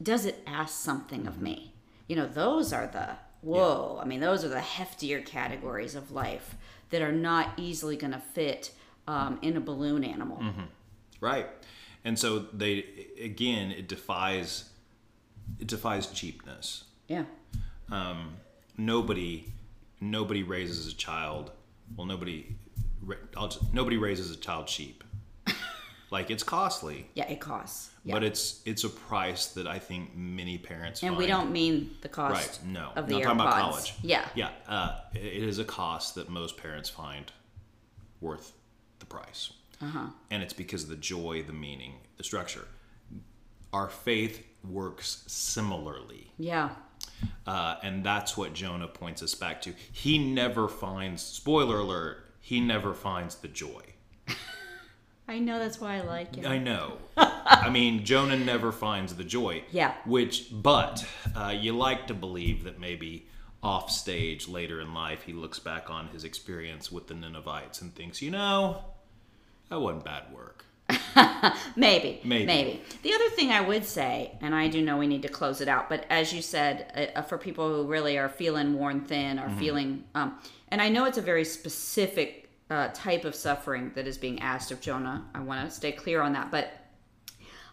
does 0.02 0.26
it 0.26 0.42
ask 0.46 0.74
something 0.84 1.28
of 1.28 1.42
me? 1.42 1.74
You 2.08 2.16
know, 2.18 2.28
those 2.28 2.74
are 2.74 2.88
the 2.88 3.10
whoa. 3.42 4.00
I 4.02 4.06
mean, 4.06 4.20
those 4.20 4.44
are 4.44 4.50
the 4.50 4.58
heftier 4.58 5.26
categories 5.26 5.96
of 5.96 6.12
life 6.12 6.56
that 6.90 7.02
are 7.02 7.12
not 7.12 7.52
easily 7.58 7.96
going 7.96 8.14
to 8.14 8.20
fit 8.20 8.72
um, 9.08 9.40
in 9.42 9.58
a 9.58 9.62
balloon 9.62 10.04
animal. 10.04 10.38
Mm-hmm. 10.38 10.64
Right. 11.22 11.48
And 12.06 12.20
so 12.20 12.40
they 12.40 13.08
again 13.22 13.72
it 13.72 13.88
defies 13.88 14.70
it 15.60 15.68
defies 15.68 16.08
cheapness. 16.08 16.84
Yeah. 17.08 17.24
Um, 17.90 18.36
nobody 18.78 19.53
nobody 20.12 20.44
raises 20.44 20.92
a 20.92 20.96
child. 20.96 21.52
Well, 21.96 22.08
nobody 22.08 22.56
I'll 23.36 23.48
just, 23.50 23.74
nobody 23.74 23.98
raises 23.98 24.32
a 24.32 24.38
child 24.38 24.68
cheap. 24.68 25.04
like 26.12 26.32
it's 26.32 26.44
costly, 26.44 27.10
Yeah, 27.16 27.30
it 27.30 27.40
costs. 27.40 27.90
Yeah. 28.04 28.14
but 28.16 28.24
it's 28.24 28.62
it's 28.66 28.84
a 28.84 28.90
price 28.90 29.48
that 29.48 29.68
I 29.68 29.80
think 29.80 30.16
many 30.16 30.58
parents 30.58 31.04
and 31.04 31.18
we 31.18 31.28
don't 31.28 31.52
mean 31.52 31.92
the 32.02 32.10
cost 32.10 32.34
right. 32.34 32.60
No, 32.72 32.92
of 32.96 33.08
the 33.08 33.14
not 33.16 33.24
talking 33.24 33.40
about 33.42 33.54
college. 33.54 33.94
Yeah. 34.02 34.26
yeah. 34.36 34.50
Uh, 34.68 35.00
it 35.14 35.24
it 35.26 35.44
is 35.44 35.60
a 35.60 35.66
cost 35.66 36.16
that 36.16 36.30
most 36.30 36.58
parents 36.58 36.90
find 36.90 37.32
worth 38.22 38.54
the 39.00 39.06
price. 39.06 39.52
Uh-huh. 39.82 40.06
and 40.32 40.42
it's 40.42 40.54
because 40.54 40.84
of 40.84 40.90
the 40.90 40.96
joy, 40.96 41.44
the 41.44 41.52
meaning, 41.52 41.96
the 42.16 42.24
structure. 42.24 42.66
Our 43.74 43.90
faith 43.90 44.42
works 44.64 45.26
similarly, 45.28 46.32
Yeah. 46.38 46.70
Uh, 47.48 47.76
and 47.84 48.04
that's 48.04 48.38
what 48.38 48.54
Jonah 48.54 48.88
points 48.88 49.22
us 49.24 49.36
back 49.36 49.62
to. 49.64 49.74
He 49.92 50.18
never 50.18 50.68
finds, 50.68 51.22
spoiler 51.22 51.80
alert, 51.80 52.26
he 52.40 52.60
never 52.60 52.94
finds 52.94 53.36
the 53.36 53.48
joy. 53.48 53.82
I 55.28 55.40
know 55.40 55.60
that's 55.60 55.80
why 55.80 55.98
I 55.98 56.02
like 56.02 56.38
it. 56.38 56.46
I 56.46 56.58
know. 56.58 56.98
I 57.16 57.70
mean, 57.70 58.04
Jonah 58.04 58.38
never 58.38 58.72
finds 58.72 59.16
the 59.16 59.24
joy. 59.24 59.64
Yeah. 59.72 59.94
Which, 60.06 60.48
but 60.52 61.06
uh, 61.36 61.54
you 61.58 61.74
like 61.74 62.08
to 62.08 62.14
believe 62.14 62.64
that 62.66 62.80
maybe 62.80 63.28
off 63.62 63.90
stage 63.90 64.50
later 64.50 64.82
in 64.82 64.94
life 64.94 65.24
he 65.24 65.32
looks 65.32 65.58
back 65.58 65.90
on 65.90 66.10
his 66.10 66.26
experience 66.26 66.92
with 66.92 67.08
the 67.08 67.14
Ninevites 67.14 67.82
and 67.82 67.96
thinks, 67.96 68.22
you 68.22 68.30
know, 68.30 68.84
that 69.70 69.80
wasn't 69.80 70.04
bad 70.04 70.34
work. 70.34 70.66
Maybe, 71.76 72.22
Maybe. 72.24 72.46
maybe. 72.46 72.82
The 73.02 73.14
other 73.14 73.30
thing 73.30 73.52
I 73.52 73.62
would 73.62 73.86
say, 73.86 74.32
and 74.42 74.56
I 74.56 74.68
do 74.68 74.82
know 74.82 74.98
we 74.98 75.08
need 75.08 75.24
to 75.24 75.28
close 75.28 75.62
it 75.62 75.68
out, 75.68 75.90
but 75.90 76.06
as 76.10 76.34
you 76.34 76.42
said, 76.42 77.12
uh, 77.16 77.22
for 77.24 77.38
people 77.38 77.68
who 77.68 77.88
really 77.88 78.18
are 78.18 78.30
feeling 78.30 78.74
worn 78.74 79.02
thin 79.02 79.40
or 79.40 79.50
feeling, 79.58 80.04
um, 80.16 80.40
and 80.70 80.82
I 80.82 80.90
know 80.90 81.06
it's 81.06 81.18
a 81.18 81.22
very 81.22 81.44
specific 81.44 82.50
uh, 82.70 82.90
type 82.94 83.26
of 83.26 83.36
suffering 83.36 83.92
that 83.96 84.08
is 84.08 84.18
being 84.18 84.42
asked 84.42 84.72
of 84.72 84.82
Jonah. 84.82 85.26
I 85.36 85.40
want 85.42 85.68
to 85.68 85.76
stay 85.76 85.92
clear 85.92 86.22
on 86.22 86.34
that, 86.34 86.50
but 86.52 86.72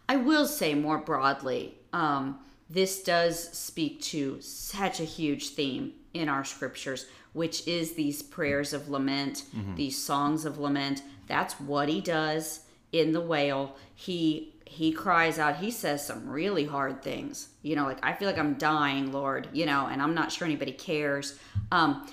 I 0.09 0.17
will 0.17 0.45
say 0.45 0.73
more 0.73 0.97
broadly, 0.97 1.75
um, 1.93 2.39
this 2.69 3.03
does 3.03 3.49
speak 3.57 4.01
to 4.01 4.39
such 4.41 4.99
a 4.99 5.05
huge 5.05 5.49
theme 5.49 5.93
in 6.13 6.27
our 6.29 6.43
scriptures, 6.43 7.05
which 7.33 7.67
is 7.67 7.93
these 7.93 8.21
prayers 8.21 8.73
of 8.73 8.89
lament, 8.89 9.43
these 9.75 9.97
songs 9.97 10.45
of 10.45 10.57
lament. 10.57 11.01
That's 11.27 11.59
what 11.59 11.87
he 11.87 12.01
does 12.01 12.61
in 12.91 13.11
the 13.11 13.21
whale. 13.21 13.75
He 13.95 14.55
he 14.65 14.91
cries 14.93 15.37
out. 15.37 15.57
He 15.57 15.69
says 15.71 16.05
some 16.05 16.29
really 16.29 16.65
hard 16.65 17.01
things. 17.01 17.49
You 17.61 17.75
know, 17.75 17.83
like 17.85 17.99
I 18.03 18.13
feel 18.13 18.27
like 18.27 18.37
I'm 18.37 18.53
dying, 18.55 19.11
Lord. 19.11 19.49
You 19.53 19.65
know, 19.65 19.87
and 19.87 20.01
I'm 20.01 20.13
not 20.13 20.31
sure 20.31 20.45
anybody 20.45 20.71
cares. 20.71 21.37
Um, 21.71 22.07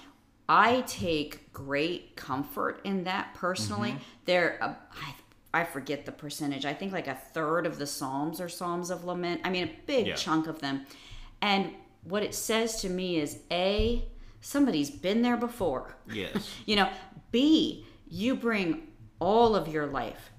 I 0.49 0.83
take 0.87 1.53
great 1.53 2.17
comfort 2.17 2.81
in 2.85 3.05
that 3.05 3.35
personally. 3.35 3.97
There, 4.25 4.59
uh, 4.63 4.75
I, 5.53 5.61
I 5.61 5.65
forget 5.65 6.07
the 6.07 6.13
percentage. 6.13 6.65
I 6.65 6.73
think 6.73 6.93
like 6.93 7.07
a 7.07 7.15
third 7.35 7.67
of 7.67 7.79
the 7.79 7.87
Psalms 7.87 8.41
are 8.41 8.49
Psalms 8.49 8.91
of 8.91 9.05
lament. 9.05 9.43
I 9.45 9.51
mean, 9.51 9.65
a 9.65 9.71
big 9.87 10.07
Yeah. 10.07 10.15
chunk 10.15 10.47
of 10.47 10.61
them. 10.61 10.87
And 11.43 11.73
what 12.05 12.23
it 12.23 12.35
says 12.35 12.81
to 12.81 12.89
me 12.89 13.19
is 13.21 13.41
a 13.51 14.05
somebody's 14.41 14.91
been 14.91 15.21
there 15.23 15.37
before. 15.37 15.97
Yes. 16.11 16.49
You 16.67 16.77
know, 16.77 16.91
B, 17.31 17.85
you 18.09 18.35
bring 18.35 18.89
all 19.21 19.55
of 19.57 19.69
your 19.69 19.87
life 19.87 20.31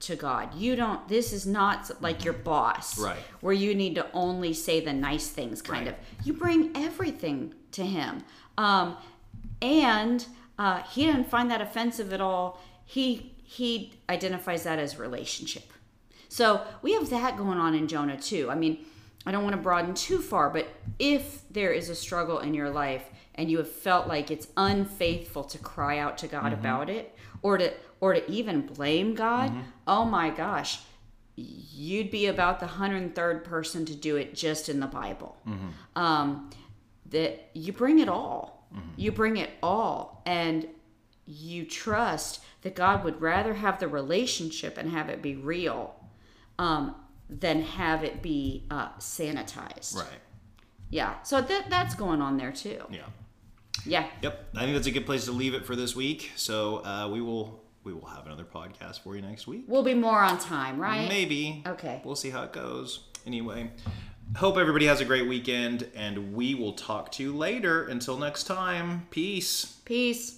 to 0.00 0.16
God. 0.16 0.54
You 0.54 0.76
don't, 0.76 1.06
this 1.08 1.32
is 1.32 1.44
not 1.46 1.90
like 2.00 2.24
your 2.24 2.32
boss, 2.32 2.98
Right. 2.98 3.18
Where 3.40 3.52
you 3.52 3.74
need 3.74 3.96
to 3.96 4.06
only 4.14 4.54
say 4.54 4.80
the 4.80 4.94
nice 4.94 5.28
things, 5.28 5.60
kind 5.60 5.86
Right. 5.86 5.94
of. 5.94 6.26
You 6.26 6.32
bring 6.32 6.70
everything 6.74 7.52
to 7.72 7.84
Him. 7.84 8.24
Um, 8.56 8.96
and 9.60 10.24
uh, 10.58 10.82
He 10.84 11.04
didn't 11.04 11.28
find 11.28 11.50
that 11.50 11.60
offensive 11.60 12.12
at 12.14 12.20
all. 12.20 12.62
He, 12.86 13.34
he 13.42 13.92
identifies 14.08 14.62
that 14.62 14.78
as 14.78 14.98
relationship. 14.98 15.70
So 16.30 16.62
we 16.80 16.92
have 16.94 17.10
that 17.10 17.36
going 17.36 17.58
on 17.58 17.74
in 17.74 17.88
Jonah 17.88 18.18
too. 18.18 18.50
I 18.50 18.54
mean, 18.54 18.86
I 19.26 19.32
don't 19.32 19.42
want 19.44 19.56
to 19.56 19.60
broaden 19.62 19.94
too 19.94 20.20
far, 20.22 20.48
but 20.48 20.66
if 20.98 21.42
there 21.50 21.72
is 21.72 21.90
a 21.90 21.94
struggle 21.94 22.38
in 22.38 22.54
your 22.54 22.70
life 22.70 23.04
and 23.34 23.50
you 23.50 23.58
have 23.58 23.70
felt 23.70 24.06
like 24.06 24.30
it's 24.30 24.48
unfaithful 24.56 25.44
to 25.44 25.58
cry 25.58 25.98
out 25.98 26.16
to 26.18 26.26
God 26.28 26.52
about 26.54 26.88
it 26.88 27.14
or 27.42 27.58
to 27.58 27.72
or 28.00 28.14
to 28.14 28.30
even 28.30 28.62
blame 28.62 29.14
God, 29.14 29.52
oh 29.86 30.04
my 30.04 30.30
gosh, 30.30 30.80
you'd 31.36 32.10
be 32.10 32.26
about 32.26 32.60
the 32.60 32.66
103rd 32.66 33.44
person 33.44 33.84
to 33.86 33.94
do 33.94 34.16
it 34.16 34.34
just 34.34 34.68
in 34.68 34.80
the 34.80 34.86
Bible. 34.86 35.36
Um, 35.96 36.50
that 37.10 37.50
you 37.54 37.72
bring 37.72 37.98
it 38.00 38.08
all. 38.08 38.66
You 38.96 39.12
bring 39.12 39.36
it 39.38 39.50
all 39.62 40.22
and 40.26 40.66
you 41.26 41.64
trust 41.64 42.40
that 42.62 42.74
God 42.74 43.04
would 43.04 43.20
rather 43.20 43.54
have 43.54 43.78
the 43.78 43.88
relationship 43.88 44.76
and 44.76 44.90
have 44.90 45.08
it 45.08 45.22
be 45.22 45.36
real 45.36 45.94
um, 46.58 46.94
than 47.30 47.62
have 47.62 48.04
it 48.04 48.22
be 48.22 48.64
uh, 48.70 48.90
sanitized. 48.98 49.96
Right. 49.96 50.06
Yeah. 50.90 51.22
So 51.22 51.40
that 51.40 51.70
that's 51.70 51.94
going 51.94 52.20
on 52.20 52.36
there 52.36 52.52
too. 52.52 52.82
Yeah. 52.90 53.00
Yeah. 53.84 54.06
Yep. 54.22 54.48
I 54.54 54.60
think 54.60 54.74
that's 54.74 54.86
a 54.86 54.90
good 54.90 55.06
place 55.06 55.26
to 55.26 55.32
leave 55.32 55.54
it 55.54 55.64
for 55.64 55.76
this 55.76 55.94
week. 55.94 56.32
So 56.36 56.84
uh, 56.84 57.08
we 57.10 57.20
will 57.20 57.62
we 57.84 57.92
will 57.92 58.06
have 58.06 58.26
another 58.26 58.44
podcast 58.44 59.00
for 59.00 59.16
you 59.16 59.22
next 59.22 59.46
week. 59.46 59.64
We'll 59.66 59.82
be 59.82 59.94
more 59.94 60.20
on 60.20 60.38
time, 60.38 60.78
right? 60.78 61.08
Maybe. 61.08 61.62
Okay. 61.66 62.02
We'll 62.04 62.16
see 62.16 62.30
how 62.30 62.42
it 62.42 62.52
goes. 62.52 63.00
Anyway, 63.26 63.70
hope 64.36 64.56
everybody 64.56 64.86
has 64.86 65.00
a 65.00 65.04
great 65.04 65.28
weekend, 65.28 65.88
and 65.94 66.34
we 66.34 66.54
will 66.54 66.72
talk 66.72 67.12
to 67.12 67.22
you 67.22 67.36
later. 67.36 67.84
Until 67.86 68.18
next 68.18 68.44
time, 68.44 69.06
peace. 69.10 69.76
Peace. 69.84 70.37